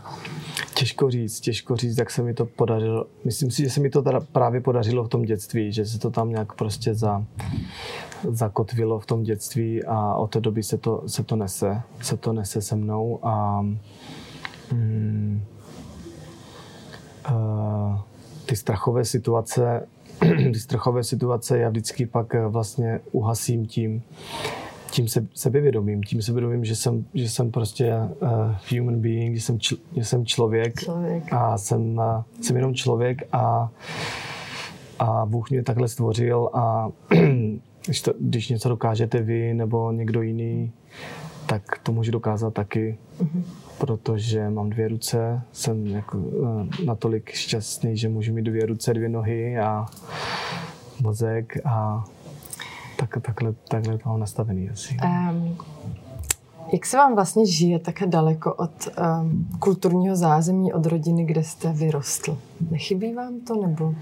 těžko 0.75 1.11
říct, 1.11 1.41
těžko 1.41 1.77
říct, 1.77 1.99
jak 1.99 2.11
se 2.11 2.23
mi 2.23 2.35
to 2.35 2.47
podařilo. 2.47 3.07
Myslím 3.25 3.51
si, 3.51 3.63
že 3.63 3.71
se 3.71 3.81
mi 3.81 3.91
to 3.91 4.03
teda 4.03 4.21
právě 4.33 4.61
podařilo 4.61 5.05
v 5.05 5.09
tom 5.09 5.23
dětství, 5.23 5.73
že 5.73 5.87
se 5.87 5.99
to 5.99 6.11
tam 6.11 6.31
nějak 6.31 6.53
prostě 6.53 6.95
za, 6.95 7.25
zakotvilo 8.29 8.99
v 8.99 9.07
tom 9.07 9.23
dětství 9.23 9.85
a 9.85 10.15
od 10.15 10.31
té 10.31 10.41
doby 10.41 10.63
se 10.63 10.79
to, 10.79 11.03
se 11.07 11.25
to 11.25 11.37
nese, 11.37 11.83
se 12.03 12.17
to 12.17 12.33
nese 12.33 12.63
se 12.63 12.77
mnou 12.77 13.19
a 13.23 13.61
um, 14.73 15.43
uh, 17.31 17.99
ty 18.47 18.57
strachové 18.57 19.05
situace 19.05 19.87
ty 20.53 20.55
strachové 20.55 21.05
situace 21.05 21.59
já 21.59 21.69
vždycky 21.69 22.07
pak 22.07 22.35
vlastně 22.49 23.01
uhasím 23.13 23.67
tím, 23.67 24.03
tím 24.91 25.09
se, 25.09 25.27
sebevědomím, 25.35 26.03
tím 26.03 26.23
sebevědomím, 26.23 26.65
že 26.65 26.77
jsem, 26.77 27.05
že 27.15 27.29
jsem 27.29 27.51
prostě 27.51 27.95
uh, 28.23 28.29
human 28.79 29.01
being, 29.01 29.35
že 29.35 29.41
jsem, 29.41 29.61
čl, 29.61 29.77
že 29.97 30.05
jsem 30.05 30.27
člověk, 30.27 30.81
Člověk. 30.81 31.33
a 31.33 31.59
jsem, 31.59 31.97
uh, 31.99 32.23
jsem 32.41 32.57
jenom 32.57 32.75
člověk 32.75 33.23
a, 33.33 33.71
a 34.99 35.27
Bůh 35.27 35.51
mě 35.51 35.63
takhle 35.63 35.89
stvořil 35.89 36.51
a 36.55 36.89
když, 37.87 38.03
to, 38.03 38.13
když 38.21 38.49
něco 38.49 38.69
dokážete 38.69 39.23
vy 39.23 39.55
nebo 39.55 39.93
někdo 39.93 40.23
jiný, 40.23 40.73
tak 41.47 41.63
to 41.83 41.93
může 41.93 42.13
dokázat 42.13 42.55
taky, 42.55 42.99
Mhm. 43.21 43.45
protože 43.79 44.51
mám 44.51 44.71
dvě 44.71 44.89
ruce, 44.89 45.41
jsem 45.53 45.87
jako, 45.87 46.19
uh, 46.19 46.67
natolik 46.85 47.31
šťastný, 47.31 47.97
že 47.97 48.09
můžu 48.09 48.33
mít 48.35 48.43
dvě 48.43 48.67
ruce, 48.67 48.95
dvě 48.95 49.09
nohy 49.09 49.59
a 49.59 49.87
mozek 51.03 51.57
a 51.65 52.05
tak, 53.01 53.23
takhle, 53.23 53.55
takhle 53.69 53.99
to 53.99 54.09
mám 54.09 54.21
nastavený 54.21 54.71
asi. 54.71 54.97
Um, 55.05 55.57
jak 56.73 56.87
se 56.87 56.97
vám 56.97 57.15
vlastně 57.15 57.47
žije 57.47 57.79
také 57.79 58.07
daleko 58.07 58.55
od 58.55 58.71
um, 59.23 59.49
kulturního 59.59 60.17
zázemí, 60.17 60.73
od 60.73 60.87
rodiny, 60.87 61.25
kde 61.25 61.45
jste 61.45 61.73
vyrostl? 61.73 62.39
Nechybí 62.71 63.15
vám 63.15 63.41
to, 63.41 63.67
nebo 63.67 63.95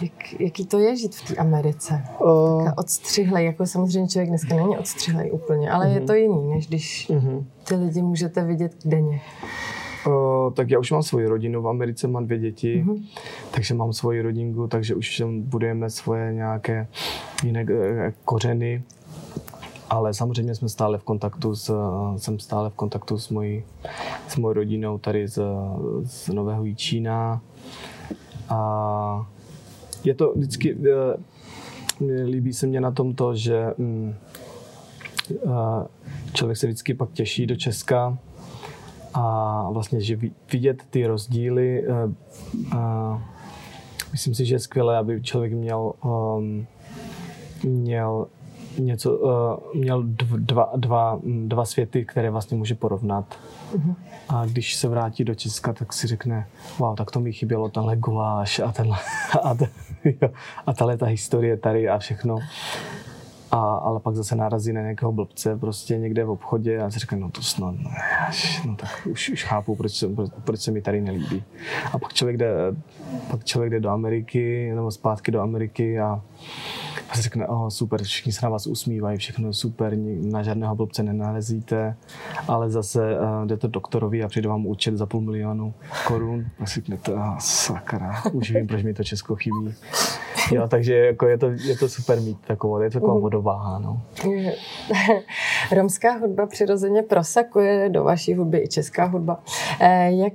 jak, 0.00 0.40
jaký 0.40 0.66
to 0.66 0.78
je 0.78 0.96
žít 0.96 1.14
v 1.14 1.28
té 1.28 1.36
Americe? 1.36 2.04
Uh, 2.20 2.64
Taká 2.64 2.78
odstřihlej, 2.78 3.46
jako 3.46 3.66
samozřejmě 3.66 4.08
člověk 4.08 4.28
dneska 4.28 4.56
není 4.56 4.78
odstřihlej 4.78 5.30
úplně, 5.32 5.70
ale 5.70 5.90
je 5.90 6.00
to 6.00 6.14
jiný, 6.14 6.50
než 6.50 6.66
když 6.66 7.10
uh-huh. 7.10 7.44
ty 7.68 7.74
lidi 7.74 8.02
můžete 8.02 8.44
vidět 8.44 8.74
denně. 8.84 9.20
Uh, 10.06 10.52
tak 10.52 10.70
já 10.70 10.78
už 10.78 10.90
mám 10.90 11.02
svoji 11.02 11.26
rodinu 11.26 11.62
v 11.62 11.68
Americe, 11.68 12.08
mám 12.08 12.24
dvě 12.26 12.38
děti, 12.38 12.84
mm-hmm. 12.86 13.04
takže 13.50 13.74
mám 13.74 13.92
svoji 13.92 14.22
rodinku, 14.22 14.66
takže 14.66 14.94
už 14.94 15.22
budujeme 15.38 15.90
svoje 15.90 16.34
nějaké 16.34 16.86
jiné 17.44 17.66
eh, 17.70 18.12
kořeny. 18.24 18.82
Ale 19.90 20.14
samozřejmě 20.14 20.54
jsme 20.54 20.68
stále 20.68 20.98
v 20.98 21.02
kontaktu 21.02 21.54
s, 21.54 21.74
jsem 22.16 22.38
stále 22.38 22.70
v 22.70 22.74
kontaktu 22.74 23.18
s 23.18 23.28
mojí, 23.28 23.64
s 24.28 24.36
mojí 24.36 24.54
rodinou 24.54 24.98
tady 24.98 25.28
z, 25.28 25.42
z 26.02 26.28
Nového 26.28 26.64
Jíčína. 26.64 27.40
A 28.48 29.26
je 30.04 30.14
to 30.14 30.32
vždycky, 30.36 30.76
eh, 30.90 32.24
líbí 32.24 32.52
se 32.52 32.66
mně 32.66 32.80
na 32.80 32.90
tom 32.90 33.14
to, 33.14 33.34
že 33.34 33.66
mm, 33.78 34.14
eh, 35.30 35.86
člověk 36.32 36.56
se 36.56 36.66
vždycky 36.66 36.94
pak 36.94 37.12
těší 37.12 37.46
do 37.46 37.56
Česka, 37.56 38.18
a 39.14 39.66
vlastně, 39.70 40.00
že 40.00 40.18
vidět 40.52 40.82
ty 40.90 41.06
rozdíly, 41.06 41.84
a 42.76 43.22
myslím 44.12 44.34
si, 44.34 44.46
že 44.46 44.54
je 44.54 44.58
skvělé, 44.58 44.98
aby 44.98 45.22
člověk 45.22 45.52
měl, 45.52 45.92
um, 46.04 46.66
měl 47.62 48.26
něco, 48.78 49.18
uh, 49.18 49.80
měl 49.80 50.02
dva, 50.38 50.70
dva, 50.76 51.20
dva 51.46 51.64
světy, 51.64 52.04
které 52.04 52.30
vlastně 52.30 52.56
může 52.56 52.74
porovnat. 52.74 53.38
Uh-huh. 53.74 53.94
A 54.28 54.46
když 54.46 54.74
se 54.74 54.88
vrátí 54.88 55.24
do 55.24 55.34
Česka, 55.34 55.72
tak 55.72 55.92
si 55.92 56.06
řekne, 56.06 56.46
wow, 56.78 56.96
tak 56.96 57.10
to 57.10 57.20
mi 57.20 57.32
chybělo, 57.32 57.68
tenhle 57.68 57.96
guláš 57.96 58.58
a, 58.58 58.72
tenhle, 58.72 58.98
a, 59.42 59.54
ten, 59.54 59.68
a 60.66 60.72
tahle 60.72 60.96
ta 60.96 61.06
historie 61.06 61.56
tady 61.56 61.88
a 61.88 61.98
všechno. 61.98 62.38
A, 63.54 63.74
ale 63.74 64.00
pak 64.00 64.14
zase 64.14 64.36
narazí 64.36 64.72
na 64.72 64.80
nějakého 64.80 65.12
blbce 65.12 65.56
prostě 65.56 65.98
někde 65.98 66.24
v 66.24 66.30
obchodě 66.30 66.78
a 66.78 66.90
si 66.90 66.98
řekne, 66.98 67.18
no 67.18 67.30
to 67.30 67.42
snad, 67.42 67.74
no, 67.74 67.90
no 68.66 68.76
tak 68.76 69.08
už, 69.10 69.30
už 69.30 69.44
chápu, 69.44 69.76
proč 69.76 69.92
se, 69.92 70.06
proč 70.44 70.60
se 70.60 70.70
mi 70.70 70.82
tady 70.82 71.00
nelíbí. 71.00 71.44
A 71.92 71.98
pak 71.98 72.12
člověk 72.12 72.36
jde, 72.36 72.54
pak 73.30 73.44
člověk 73.44 73.70
jde 73.70 73.80
do 73.80 73.90
Ameriky 73.90 74.72
nebo 74.74 74.90
zpátky 74.90 75.30
do 75.30 75.40
Ameriky 75.40 76.00
a, 76.00 76.22
a 77.10 77.14
řekne, 77.14 77.46
oh, 77.46 77.68
super, 77.68 78.02
všichni 78.02 78.32
se 78.32 78.46
na 78.46 78.50
vás 78.50 78.66
usmívají, 78.66 79.18
všechno 79.18 79.48
je 79.48 79.54
super, 79.54 79.96
na 80.30 80.42
žádného 80.42 80.76
blbce 80.76 81.02
nenalezíte, 81.02 81.96
ale 82.48 82.70
zase 82.70 83.18
uh, 83.18 83.46
jdete 83.46 83.68
doktorovi 83.68 84.24
a 84.24 84.28
přijde 84.28 84.48
vám 84.48 84.66
účet 84.66 84.96
za 84.96 85.06
půl 85.06 85.20
milionu 85.20 85.74
korun 86.06 86.44
a 86.60 86.66
si 86.66 86.74
řeknete, 86.74 87.14
oh, 87.14 87.38
sakra, 87.38 88.22
už 88.32 88.50
vím, 88.50 88.66
proč 88.66 88.82
mi 88.82 88.94
to 88.94 89.04
Česko 89.04 89.36
chybí. 89.36 89.74
Jo, 90.52 90.68
takže 90.68 90.96
jako 90.96 91.26
je, 91.26 91.38
to, 91.38 91.46
je 91.46 91.76
to 91.76 91.88
super 91.88 92.20
mít 92.20 92.38
takovou, 92.46 92.80
je 92.80 92.90
to 92.90 93.00
taková 93.00 93.18
vodováha. 93.18 93.78
No. 93.78 94.00
Romská 95.72 96.12
hudba 96.12 96.46
přirozeně 96.46 97.02
prosakuje 97.02 97.88
do 97.88 98.04
vaší 98.04 98.34
hudby 98.34 98.58
i 98.64 98.68
česká 98.68 99.04
hudba. 99.04 99.40
Eh, 99.80 100.10
Jak 100.12 100.32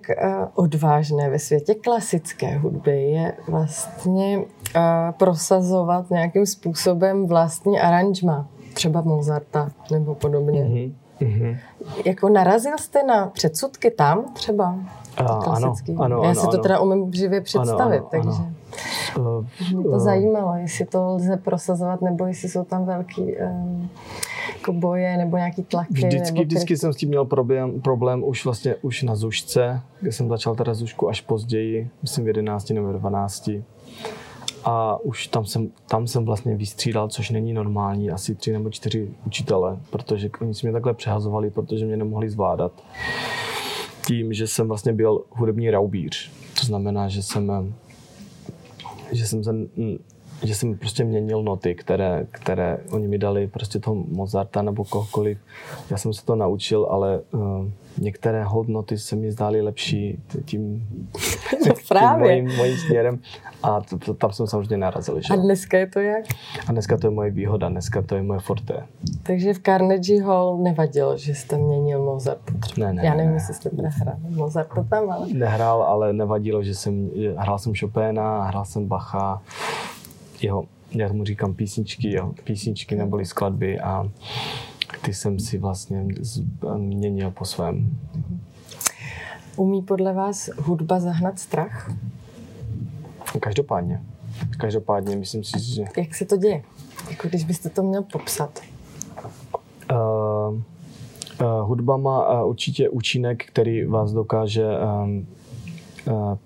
odvážné 0.55 1.29
ve 1.29 1.39
světě 1.39 1.75
klasické 1.75 2.57
hudby 2.57 3.03
je 3.03 3.33
vlastně 3.47 4.41
prosazovat 5.17 6.09
nějakým 6.09 6.45
způsobem 6.45 7.27
vlastní 7.27 7.79
aranžma, 7.79 8.47
třeba 8.73 9.01
Mozarta 9.01 9.69
nebo 9.91 10.15
podobně. 10.15 10.63
Mm-hmm. 10.63 10.93
Mm-hmm. 11.21 11.57
Jako 12.05 12.29
narazil 12.29 12.77
jste 12.77 13.03
na 13.03 13.27
předsudky 13.27 13.91
tam 13.91 14.33
třeba? 14.33 14.75
Ano, 15.17 15.73
ano, 15.99 16.23
Já 16.23 16.33
si 16.33 16.41
ano, 16.41 16.51
to 16.51 16.57
teda 16.57 16.79
umím 16.79 17.13
živě 17.13 17.41
představit, 17.41 17.79
ano, 17.79 17.95
ano, 17.95 18.07
takže 18.11 18.29
ano. 18.29 18.53
Mě 19.73 19.83
to 19.83 19.99
zajímalo, 19.99 20.55
jestli 20.55 20.85
to 20.85 21.05
lze 21.05 21.37
prosazovat, 21.37 22.01
nebo 22.01 22.25
jestli 22.25 22.49
jsou 22.49 22.63
tam 22.63 22.85
velký 22.85 23.21
um, 23.21 23.89
jako 24.59 24.73
boje, 24.73 25.17
nebo 25.17 25.37
nějaký 25.37 25.63
tlaky. 25.63 25.93
Vždycky, 25.93 26.31
nebo 26.31 26.41
vždycky 26.41 26.77
jsem 26.77 26.93
s 26.93 26.95
tím 26.97 27.09
měl 27.09 27.25
problém, 27.25 27.81
problém 27.81 28.23
už 28.23 28.45
vlastně 28.45 28.75
už 28.81 29.03
na 29.03 29.15
Zušce, 29.15 29.81
kde 30.01 30.11
jsem 30.11 30.29
začal 30.29 30.55
teda 30.55 30.73
Zušku 30.73 31.09
až 31.09 31.21
později, 31.21 31.89
myslím 32.01 32.25
v 32.25 32.27
11 32.27 32.69
nebo 32.69 32.91
12. 32.91 33.49
A 34.65 34.97
už 35.03 35.27
tam 35.27 35.45
jsem, 35.45 35.69
tam 35.87 36.07
jsem 36.07 36.25
vlastně 36.25 36.55
vystřídal, 36.55 37.09
což 37.09 37.29
není 37.29 37.53
normální, 37.53 38.11
asi 38.11 38.35
tři 38.35 38.53
nebo 38.53 38.69
čtyři 38.69 39.09
učitele, 39.25 39.77
protože 39.89 40.29
oni 40.41 40.53
si 40.53 40.65
mě 40.67 40.73
takhle 40.73 40.93
přehazovali, 40.93 41.49
protože 41.49 41.85
mě 41.85 41.97
nemohli 41.97 42.29
zvládat 42.29 42.71
tím, 44.07 44.33
že 44.33 44.47
jsem 44.47 44.67
vlastně 44.67 44.93
byl 44.93 45.23
hudební 45.29 45.71
raubíř. 45.71 46.31
To 46.59 46.65
znamená, 46.65 47.07
že 47.07 47.23
jsem, 47.23 47.73
že 49.11 49.27
jsem, 49.27 49.43
se, 49.43 49.51
že 50.43 50.55
jsem 50.55 50.77
prostě 50.77 51.03
měnil 51.03 51.43
noty, 51.43 51.75
které, 51.75 52.27
které 52.31 52.77
oni 52.91 53.07
mi 53.07 53.17
dali, 53.17 53.47
prostě 53.47 53.79
toho 53.79 53.95
Mozarta 53.95 54.61
nebo 54.61 54.85
kohokoliv. 54.85 55.37
Já 55.91 55.97
jsem 55.97 56.13
se 56.13 56.25
to 56.25 56.35
naučil, 56.35 56.87
ale 56.89 57.21
uh, 57.31 57.65
některé 57.97 58.43
hodnoty 58.43 58.97
se 58.97 59.15
mi 59.15 59.31
zdály 59.31 59.61
lepší 59.61 60.19
tím, 60.45 60.87
no 61.67 61.73
právě. 61.87 62.35
tím 62.35 62.43
mojím, 62.45 62.57
mojím 62.57 62.77
směrem 62.77 63.19
a 63.63 63.81
to, 63.81 63.97
to, 63.97 64.13
tam 64.13 64.31
jsem 64.31 64.47
samozřejmě 64.47 64.77
narazil. 64.77 65.21
Že? 65.21 65.33
A 65.33 65.35
dneska 65.35 65.77
je 65.77 65.87
to 65.87 65.99
jak? 65.99 66.25
A 66.67 66.71
dneska 66.71 66.97
to 66.97 67.07
je 67.07 67.11
moje 67.11 67.31
výhoda, 67.31 67.69
dneska 67.69 68.01
to 68.01 68.15
je 68.15 68.23
moje 68.23 68.39
forte. 68.39 68.87
Takže 69.23 69.53
v 69.53 69.59
Carnegie 69.59 70.23
Hall 70.23 70.57
nevadilo, 70.57 71.17
že 71.17 71.35
jste 71.35 71.57
měnil 71.57 71.98
Mozart? 72.19 72.41
Ne, 72.77 72.93
ne, 72.93 73.05
Já 73.05 73.13
nevím, 73.13 73.31
ne. 73.31 73.35
jestli 73.35 73.53
jste 73.53 73.69
nehrál 73.73 74.15
Mozart 74.29 74.69
tam, 74.89 75.09
ale... 75.09 75.27
Nehrál, 75.33 75.83
ale 75.83 76.13
nevadilo, 76.13 76.63
že 76.63 76.75
jsem, 76.75 77.09
hrál 77.37 77.59
jsem 77.59 77.73
Chopina, 77.75 78.43
hrál 78.43 78.65
jsem 78.65 78.87
Bacha, 78.87 79.41
jeho, 80.41 80.63
já 80.91 81.07
tomu 81.07 81.25
říkám 81.25 81.53
písničky, 81.53 82.09
jeho 82.09 82.33
písničky 82.43 82.95
neboli 82.95 83.25
skladby 83.25 83.79
a 83.79 84.09
ty 85.01 85.13
jsem 85.13 85.39
si 85.39 85.57
vlastně 85.57 86.05
měnil 86.77 87.31
po 87.31 87.45
svém. 87.45 87.97
Umí 89.55 89.81
podle 89.81 90.13
vás 90.13 90.49
hudba 90.57 90.99
zahnat 90.99 91.39
strach? 91.39 91.91
Každopádně. 93.39 94.01
Každopádně, 94.57 95.15
myslím 95.15 95.43
si, 95.43 95.59
že... 95.59 95.83
Jak 95.97 96.15
se 96.15 96.25
to 96.25 96.37
děje? 96.37 96.63
Jako 97.09 97.27
když 97.27 97.43
byste 97.43 97.69
to 97.69 97.83
měl 97.83 98.03
popsat. 98.03 98.59
Uh, 99.91 100.28
hudba 101.61 101.97
má 101.97 102.43
určitě 102.43 102.89
účinek, 102.89 103.45
který 103.45 103.85
vás 103.85 104.11
dokáže 104.11 104.65
um, 105.03 105.27
uh, 106.07 106.37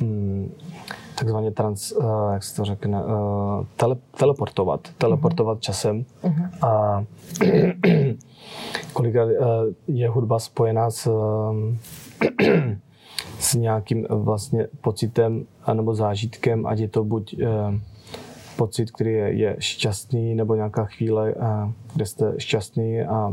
um, 0.00 0.50
takzvaně 1.18 1.50
trans, 1.50 1.92
jak 2.32 2.42
se 2.42 2.56
to 2.56 2.64
řekne, 2.64 3.02
tele, 3.76 3.96
teleportovat, 4.18 4.88
teleportovat 4.98 5.58
uh-huh. 5.58 5.60
časem. 5.60 6.04
Uh-huh. 6.22 6.68
A 6.68 7.04
kolikrát 8.92 9.28
je 9.86 10.08
hudba 10.08 10.38
spojená 10.38 10.90
s, 10.90 11.10
s 13.38 13.54
nějakým 13.54 14.06
vlastně 14.10 14.68
pocitem 14.80 15.44
anebo 15.64 15.94
zážitkem, 15.94 16.66
ať 16.66 16.78
je 16.78 16.88
to 16.88 17.04
buď 17.04 17.36
pocit, 18.56 18.90
který 18.90 19.12
je, 19.12 19.32
je 19.32 19.56
šťastný, 19.58 20.34
nebo 20.34 20.54
nějaká 20.54 20.84
chvíle, 20.84 21.34
kde 21.94 22.06
jste 22.06 22.34
šťastný 22.38 23.02
a 23.02 23.32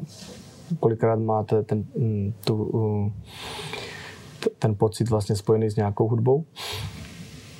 kolikrát 0.80 1.20
máte 1.20 1.64
ten, 1.64 1.84
tu, 2.46 2.64
uh, 2.64 3.12
ten 4.60 4.76
pocit 4.76 5.10
vlastně 5.10 5.36
spojený 5.36 5.70
s 5.70 5.76
nějakou 5.76 6.08
hudbou 6.08 6.46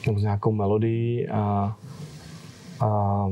nebo 0.08 0.20
s 0.20 0.22
nějakou 0.22 0.52
melodií 0.52 1.30
a, 1.30 1.76
a 2.80 3.28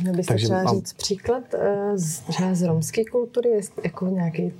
Měl 0.00 0.14
byste 0.14 0.34
takže 0.34 0.46
třeba 0.46 0.62
mám- 0.62 0.76
říct 0.76 0.92
příklad 0.92 1.54
eh, 1.54 1.98
z, 1.98 2.20
třeba 2.20 2.54
z 2.54 2.62
romské 2.62 3.04
kultury, 3.04 3.48
jest 3.48 3.80
jako 3.84 4.06
nějaký 4.06 4.52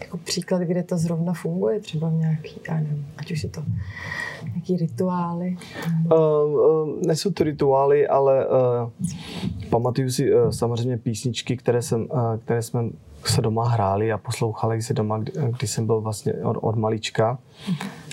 jako 0.00 0.16
příklad, 0.16 0.62
kde 0.62 0.82
to 0.82 0.98
zrovna 0.98 1.32
funguje, 1.32 1.80
třeba 1.80 2.08
v 2.08 2.14
nějaký, 2.14 2.60
já 2.68 2.74
nevím, 2.74 3.06
ať 3.16 3.32
už 3.32 3.42
je 3.42 3.48
to 3.48 3.62
nějaký 4.52 4.76
rituály? 4.76 5.56
Uh, 6.04 6.12
uh, 6.12 7.02
nejsou 7.06 7.30
to 7.30 7.44
rituály, 7.44 8.08
ale 8.08 8.46
uh, 8.46 8.90
pamatuju 9.70 10.10
si 10.10 10.34
uh, 10.34 10.50
samozřejmě 10.50 10.98
písničky, 10.98 11.56
které, 11.56 11.82
jsem, 11.82 12.08
uh, 12.12 12.36
které 12.36 12.62
jsme 12.62 12.82
se 13.24 13.40
doma 13.40 13.68
hráli 13.68 14.12
a 14.12 14.18
poslouchali 14.18 14.82
si 14.82 14.94
doma, 14.94 15.18
kdy, 15.18 15.32
když 15.58 15.70
jsem 15.70 15.86
byl 15.86 16.00
vlastně 16.00 16.32
od, 16.32 16.56
od 16.60 16.76
malička. 16.76 17.38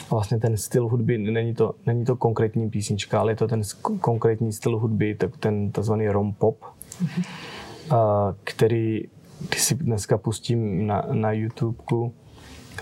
A 0.09 0.15
vlastně 0.15 0.39
ten 0.39 0.57
styl 0.57 0.87
hudby, 0.87 1.17
není 1.17 1.53
to, 1.53 1.75
není 1.85 2.05
to 2.05 2.15
konkrétní 2.15 2.69
písnička, 2.69 3.19
ale 3.19 3.31
je 3.31 3.35
to 3.35 3.47
ten 3.47 3.61
konkrétní 3.81 4.53
styl 4.53 4.79
hudby, 4.79 5.15
tak 5.15 5.37
ten 5.37 5.71
tzv. 5.71 5.93
rom 6.09 6.33
pop, 6.33 6.57
uh, 6.61 7.97
který, 8.43 9.03
když 9.49 9.61
si 9.61 9.75
dneska 9.75 10.17
pustím 10.17 10.87
na, 10.87 11.05
na 11.11 11.31
YouTube, 11.31 11.77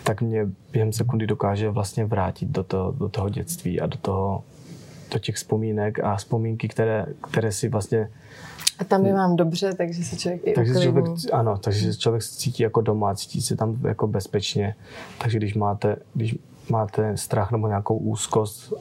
tak 0.03 0.21
mě 0.21 0.47
během 0.71 0.93
sekundy 0.93 1.27
dokáže 1.27 1.69
vlastně 1.69 2.05
vrátit 2.05 2.49
do 2.49 2.63
toho, 2.63 2.91
do 2.91 3.09
toho 3.09 3.29
dětství 3.29 3.81
a 3.81 3.85
do 3.85 3.97
toho, 3.97 4.43
do 5.11 5.19
těch 5.19 5.35
vzpomínek 5.35 5.99
a 5.99 6.15
vzpomínky, 6.15 6.67
které, 6.67 7.05
které 7.21 7.51
si 7.51 7.69
vlastně 7.69 8.09
a 8.79 8.83
tam 8.83 9.05
je 9.05 9.13
vám 9.13 9.35
dobře, 9.35 9.73
takže 9.73 10.03
se 10.03 10.17
člověk 10.17 10.47
i 10.47 10.53
takže 10.53 10.73
člověk, 10.73 11.05
Ano, 11.33 11.57
takže 11.57 11.93
člověk 11.93 12.23
se 12.23 12.35
cítí 12.35 12.63
jako 12.63 12.81
doma, 12.81 13.15
cítí 13.15 13.41
se 13.41 13.55
tam 13.55 13.79
jako 13.87 14.07
bezpečně. 14.07 14.75
Takže 15.21 15.37
když 15.37 15.53
máte, 15.53 15.95
když 16.13 16.37
máte 16.69 17.17
strach 17.17 17.51
nebo 17.51 17.67
nějakou 17.67 17.97
úzkost 17.97 18.73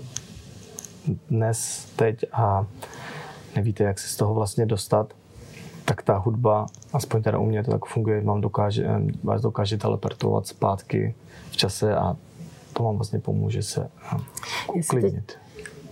dnes, 1.31 1.89
teď 1.97 2.25
a 2.33 2.67
nevíte, 3.57 3.85
jak 3.85 3.99
se 3.99 4.09
z 4.09 4.17
toho 4.17 4.35
vlastně 4.35 4.67
dostat, 4.67 5.15
tak 5.85 6.03
ta 6.03 6.17
hudba, 6.17 6.67
aspoň 6.93 7.23
teda 7.23 7.39
u 7.39 7.47
mě 7.47 7.65
to 7.65 7.71
tak 7.71 7.85
funguje, 7.85 8.21
vám 8.21 8.41
dokáže, 8.41 8.87
vás 9.23 9.43
dokáže 9.43 9.79
teleportovat 9.79 10.47
zpátky 10.47 11.15
v 11.51 11.57
čase 11.57 11.97
a 11.97 12.17
to 12.73 12.83
vám 12.83 12.97
vlastně 12.97 13.19
pomůže 13.19 13.63
se 13.63 13.91
uklidnit. 14.75 15.44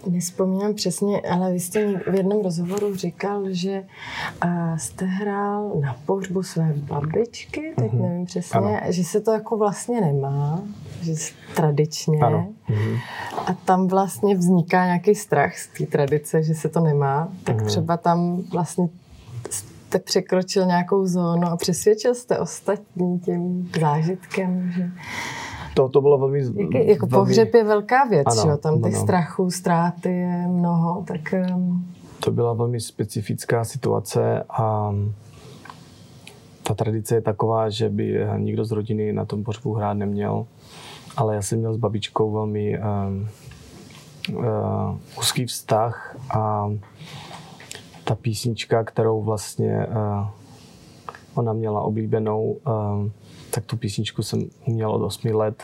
Nespomínám 0.06 0.74
přesně, 0.74 1.20
ale 1.20 1.52
vy 1.52 1.60
jste 1.60 1.98
v 2.10 2.14
jednom 2.14 2.42
rozhovoru 2.42 2.96
říkal, 2.96 3.42
že 3.50 3.84
jste 4.76 5.04
hrál 5.04 5.72
na 5.80 5.96
pohřbu 6.06 6.42
své 6.42 6.74
babičky, 6.76 7.72
teď 7.76 7.92
mm-hmm. 7.92 8.02
nevím 8.02 8.26
přesně, 8.26 8.60
ano. 8.60 8.80
že 8.88 9.04
se 9.04 9.20
to 9.20 9.32
jako 9.32 9.56
vlastně 9.56 10.00
nemá, 10.00 10.62
že 11.02 11.12
tradičně. 11.56 12.18
Ano. 12.18 12.48
Mm-hmm. 12.70 12.98
A 13.46 13.54
tam 13.54 13.88
vlastně 13.88 14.34
vzniká 14.34 14.84
nějaký 14.84 15.14
strach 15.14 15.58
z 15.58 15.68
té 15.78 15.86
tradice, 15.86 16.42
že 16.42 16.54
se 16.54 16.68
to 16.68 16.80
nemá. 16.80 17.28
Tak 17.44 17.56
mm-hmm. 17.56 17.66
třeba 17.66 17.96
tam 17.96 18.42
vlastně 18.52 18.88
jste 19.50 19.98
překročil 19.98 20.66
nějakou 20.66 21.06
zónu 21.06 21.46
a 21.46 21.56
přesvědčil 21.56 22.14
jste 22.14 22.38
ostatní 22.38 23.20
tím 23.20 23.70
zážitkem, 23.80 24.72
že 24.76 24.90
to, 25.74 25.88
to 25.88 26.00
bylo 26.00 26.18
velmi... 26.18 26.38
Jak, 26.38 26.86
jako 26.86 27.06
velmi... 27.06 27.26
pohřeb 27.26 27.54
je 27.54 27.64
velká 27.64 28.04
věc, 28.04 28.26
ano, 28.26 28.50
jo? 28.50 28.56
tam 28.56 28.82
těch 28.82 28.94
ano. 28.94 29.02
strachů, 29.02 29.50
ztráty 29.50 30.12
je 30.12 30.46
mnoho, 30.48 31.04
tak... 31.06 31.34
Um... 31.54 31.86
To 32.24 32.30
byla 32.30 32.52
velmi 32.52 32.80
specifická 32.80 33.64
situace 33.64 34.42
a 34.50 34.94
ta 36.62 36.74
tradice 36.74 37.14
je 37.14 37.20
taková, 37.20 37.70
že 37.70 37.88
by 37.88 38.26
nikdo 38.36 38.64
z 38.64 38.70
rodiny 38.70 39.12
na 39.12 39.24
tom 39.24 39.44
pohřbu 39.44 39.74
hrát 39.74 39.94
neměl, 39.94 40.46
ale 41.16 41.34
já 41.34 41.42
jsem 41.42 41.58
měl 41.58 41.74
s 41.74 41.76
babičkou 41.76 42.32
velmi 42.32 42.78
um, 42.78 43.28
uh, 44.36 44.98
úzký 45.18 45.46
vztah 45.46 46.16
a 46.34 46.70
ta 48.04 48.14
písnička, 48.14 48.84
kterou 48.84 49.22
vlastně 49.22 49.86
uh, 49.86 50.26
ona 51.34 51.52
měla 51.52 51.80
oblíbenou, 51.80 52.42
uh, 52.66 53.08
tak 53.54 53.66
tu 53.66 53.76
písničku 53.76 54.22
jsem 54.22 54.44
uměl 54.64 54.90
od 54.90 55.02
8 55.02 55.34
let 55.34 55.62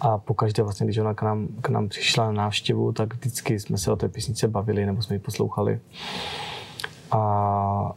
a 0.00 0.18
pokaždé 0.18 0.62
vlastně, 0.62 0.86
když 0.86 0.98
ona 0.98 1.14
k 1.14 1.22
nám, 1.22 1.48
k 1.60 1.68
nám 1.68 1.88
přišla 1.88 2.26
na 2.26 2.32
návštěvu, 2.32 2.92
tak 2.92 3.14
vždycky 3.14 3.60
jsme 3.60 3.78
se 3.78 3.92
o 3.92 3.96
té 3.96 4.08
písnice 4.08 4.48
bavili 4.48 4.86
nebo 4.86 5.02
jsme 5.02 5.16
ji 5.16 5.20
poslouchali. 5.20 5.80
A 7.10 7.92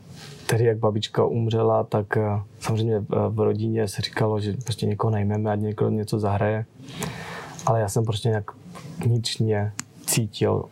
tedy 0.46 0.66
jak 0.66 0.78
babička 0.78 1.26
umřela, 1.26 1.84
tak 1.84 2.18
eh, 2.18 2.42
samozřejmě 2.60 3.06
v 3.30 3.40
rodině 3.40 3.88
se 3.88 4.02
říkalo, 4.02 4.40
že 4.40 4.54
prostě 4.54 4.86
někoho 4.86 5.12
najmeme 5.12 5.52
a 5.52 5.56
někoho 5.56 5.90
něco 5.90 6.20
zahraje. 6.20 6.66
Ale 7.66 7.80
já 7.80 7.90
jsem 7.90 8.06
prostě 8.06 8.30
nějak 8.30 8.52
vnitřně 9.06 9.72
cítil 10.06 10.66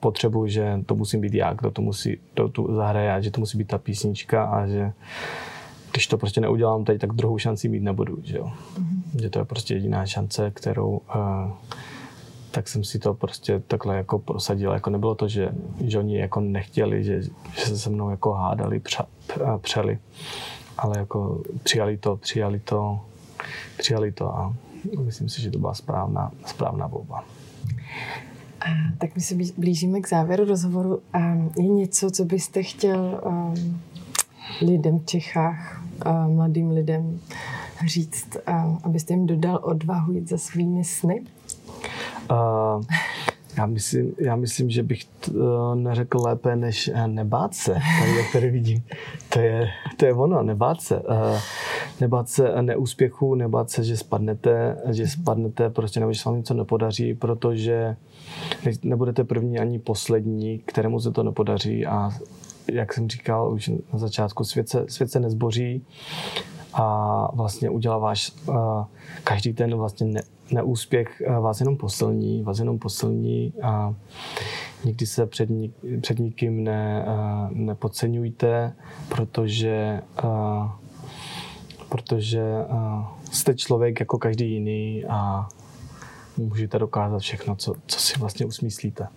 potřebu, 0.00 0.46
že 0.46 0.80
to 0.86 0.94
musím 0.94 1.20
být 1.20 1.34
já, 1.34 1.52
kdo 1.52 1.70
to 1.70 1.82
musí, 1.82 2.18
kdo 2.34 2.48
tu 2.48 2.74
zahraje 2.74 3.12
a 3.12 3.20
že 3.20 3.30
to 3.30 3.40
musí 3.40 3.58
být 3.58 3.68
ta 3.68 3.78
písnička 3.78 4.44
a 4.44 4.66
že 4.66 4.92
když 5.92 6.06
to 6.06 6.18
prostě 6.18 6.40
neudělám 6.40 6.84
teď, 6.84 7.00
tak 7.00 7.12
druhou 7.12 7.38
šanci 7.38 7.68
mít 7.68 7.82
nebudu, 7.82 8.18
že 8.22 8.36
jo. 8.36 8.44
Mm-hmm. 8.44 9.20
Že 9.22 9.30
to 9.30 9.38
je 9.38 9.44
prostě 9.44 9.74
jediná 9.74 10.06
šance, 10.06 10.50
kterou 10.50 10.90
uh, 10.90 11.50
tak 12.52 12.68
jsem 12.68 12.84
si 12.84 12.98
to 12.98 13.14
prostě 13.14 13.62
takhle 13.66 13.96
jako 13.96 14.18
prosadil. 14.18 14.72
Jako 14.72 14.90
nebylo 14.90 15.14
to, 15.14 15.28
že, 15.28 15.48
že 15.80 15.98
oni 15.98 16.18
jako 16.18 16.40
nechtěli, 16.40 17.04
že, 17.04 17.22
že 17.22 17.66
se 17.66 17.78
se 17.78 17.90
mnou 17.90 18.10
jako 18.10 18.32
hádali, 18.32 18.80
pře, 18.80 19.04
přeli, 19.58 19.98
ale 20.78 20.98
jako 20.98 21.42
přijali 21.62 21.96
to, 21.96 22.16
přijali 22.16 22.60
to, 22.60 23.00
přijali 23.78 24.12
to 24.12 24.36
a 24.36 24.54
myslím 25.04 25.28
si, 25.28 25.42
že 25.42 25.50
to 25.50 25.58
byla 25.58 25.74
správná, 25.74 26.30
správná 26.46 26.86
volba. 26.86 27.24
Tak 28.98 29.14
my 29.14 29.20
se 29.20 29.34
blížíme 29.56 30.00
k 30.00 30.08
závěru 30.08 30.44
rozhovoru. 30.44 31.02
Je 31.58 31.68
něco, 31.68 32.10
co 32.10 32.24
byste 32.24 32.62
chtěl 32.62 33.20
um, 33.24 33.80
lidem 34.60 34.98
v 34.98 35.06
Čechách, 35.06 35.82
mladým 36.26 36.70
lidem 36.70 37.20
říct, 37.86 38.36
abyste 38.82 39.12
jim 39.12 39.26
dodal 39.26 39.60
odvahu 39.62 40.12
jít 40.12 40.28
za 40.28 40.38
svými 40.38 40.84
sny? 40.84 41.22
Uh, 42.30 42.82
já 43.56 43.66
myslím, 43.66 44.14
já 44.18 44.36
myslím, 44.36 44.70
že 44.70 44.82
bych 44.82 45.04
to 45.04 45.74
neřekl 45.74 46.18
lépe 46.18 46.56
než 46.56 46.90
eh, 46.94 47.08
nebát 47.08 47.54
se, 47.54 47.72
jak 48.16 48.32
tady 48.32 48.50
vidím. 48.50 48.82
To 49.28 49.40
je, 49.40 49.68
to 49.96 50.06
je 50.06 50.14
ono, 50.14 50.42
nebát 50.42 50.80
se. 50.80 51.00
Uh, 51.00 51.38
nebát 52.00 52.28
se 52.28 52.62
neúspěchu, 52.62 53.34
nebát 53.34 53.70
se, 53.70 53.84
že 53.84 53.96
spadnete, 53.96 54.76
že 54.90 55.08
spadnete, 55.08 55.70
prostě 55.70 56.00
nebo 56.00 56.12
že 56.12 56.20
se 56.20 56.28
vám 56.28 56.38
něco 56.38 56.54
nepodaří, 56.54 57.14
protože 57.14 57.96
nebudete 58.82 59.24
první 59.24 59.58
ani 59.58 59.78
poslední, 59.78 60.58
kterému 60.58 61.00
se 61.00 61.10
to 61.10 61.22
nepodaří 61.22 61.86
a 61.86 62.10
jak 62.68 62.92
jsem 62.92 63.08
říkal 63.08 63.52
už 63.52 63.68
na 63.92 63.98
začátku, 63.98 64.44
svět 64.44 64.68
se, 64.68 64.84
svět 64.88 65.10
se 65.10 65.20
nezboří 65.20 65.86
a 66.74 67.28
vlastně 67.34 67.70
udělá 67.70 67.98
váš 67.98 68.32
uh, 68.46 68.84
každý 69.24 69.52
ten 69.52 69.76
vlastně 69.76 70.06
ne, 70.06 70.22
neúspěch 70.50 71.22
uh, 71.28 71.36
vás 71.36 71.60
jenom 71.60 71.76
posilní, 71.76 72.42
vás 72.42 72.58
jenom 72.58 72.78
posilní 72.78 73.52
a 73.62 73.94
nikdy 74.84 75.06
se 75.06 75.26
před, 75.26 75.50
nik, 75.50 75.72
před 76.00 76.18
nikým 76.18 76.64
ne, 76.64 77.06
uh, 77.06 77.56
nepodceňujte, 77.56 78.72
protože 79.08 80.02
uh, 80.24 80.70
protože 81.88 82.42
uh, 82.70 83.04
jste 83.32 83.54
člověk 83.54 84.00
jako 84.00 84.18
každý 84.18 84.52
jiný 84.52 85.04
a 85.04 85.48
můžete 86.36 86.78
dokázat 86.78 87.18
všechno, 87.18 87.56
co, 87.56 87.74
co 87.86 88.00
si 88.00 88.18
vlastně 88.18 88.46
usmyslíte. 88.46 89.08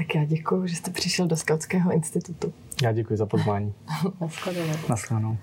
Tak 0.00 0.14
já 0.14 0.24
děkuji, 0.24 0.66
že 0.66 0.76
jste 0.76 0.90
přišel 0.90 1.26
do 1.26 1.36
Skautského 1.36 1.92
institutu. 1.92 2.52
Já 2.82 2.92
děkuji 2.92 3.16
za 3.16 3.26
pozvání. 3.26 3.74
Naschledanou. 4.20 4.74
Naschledanou. 4.88 5.36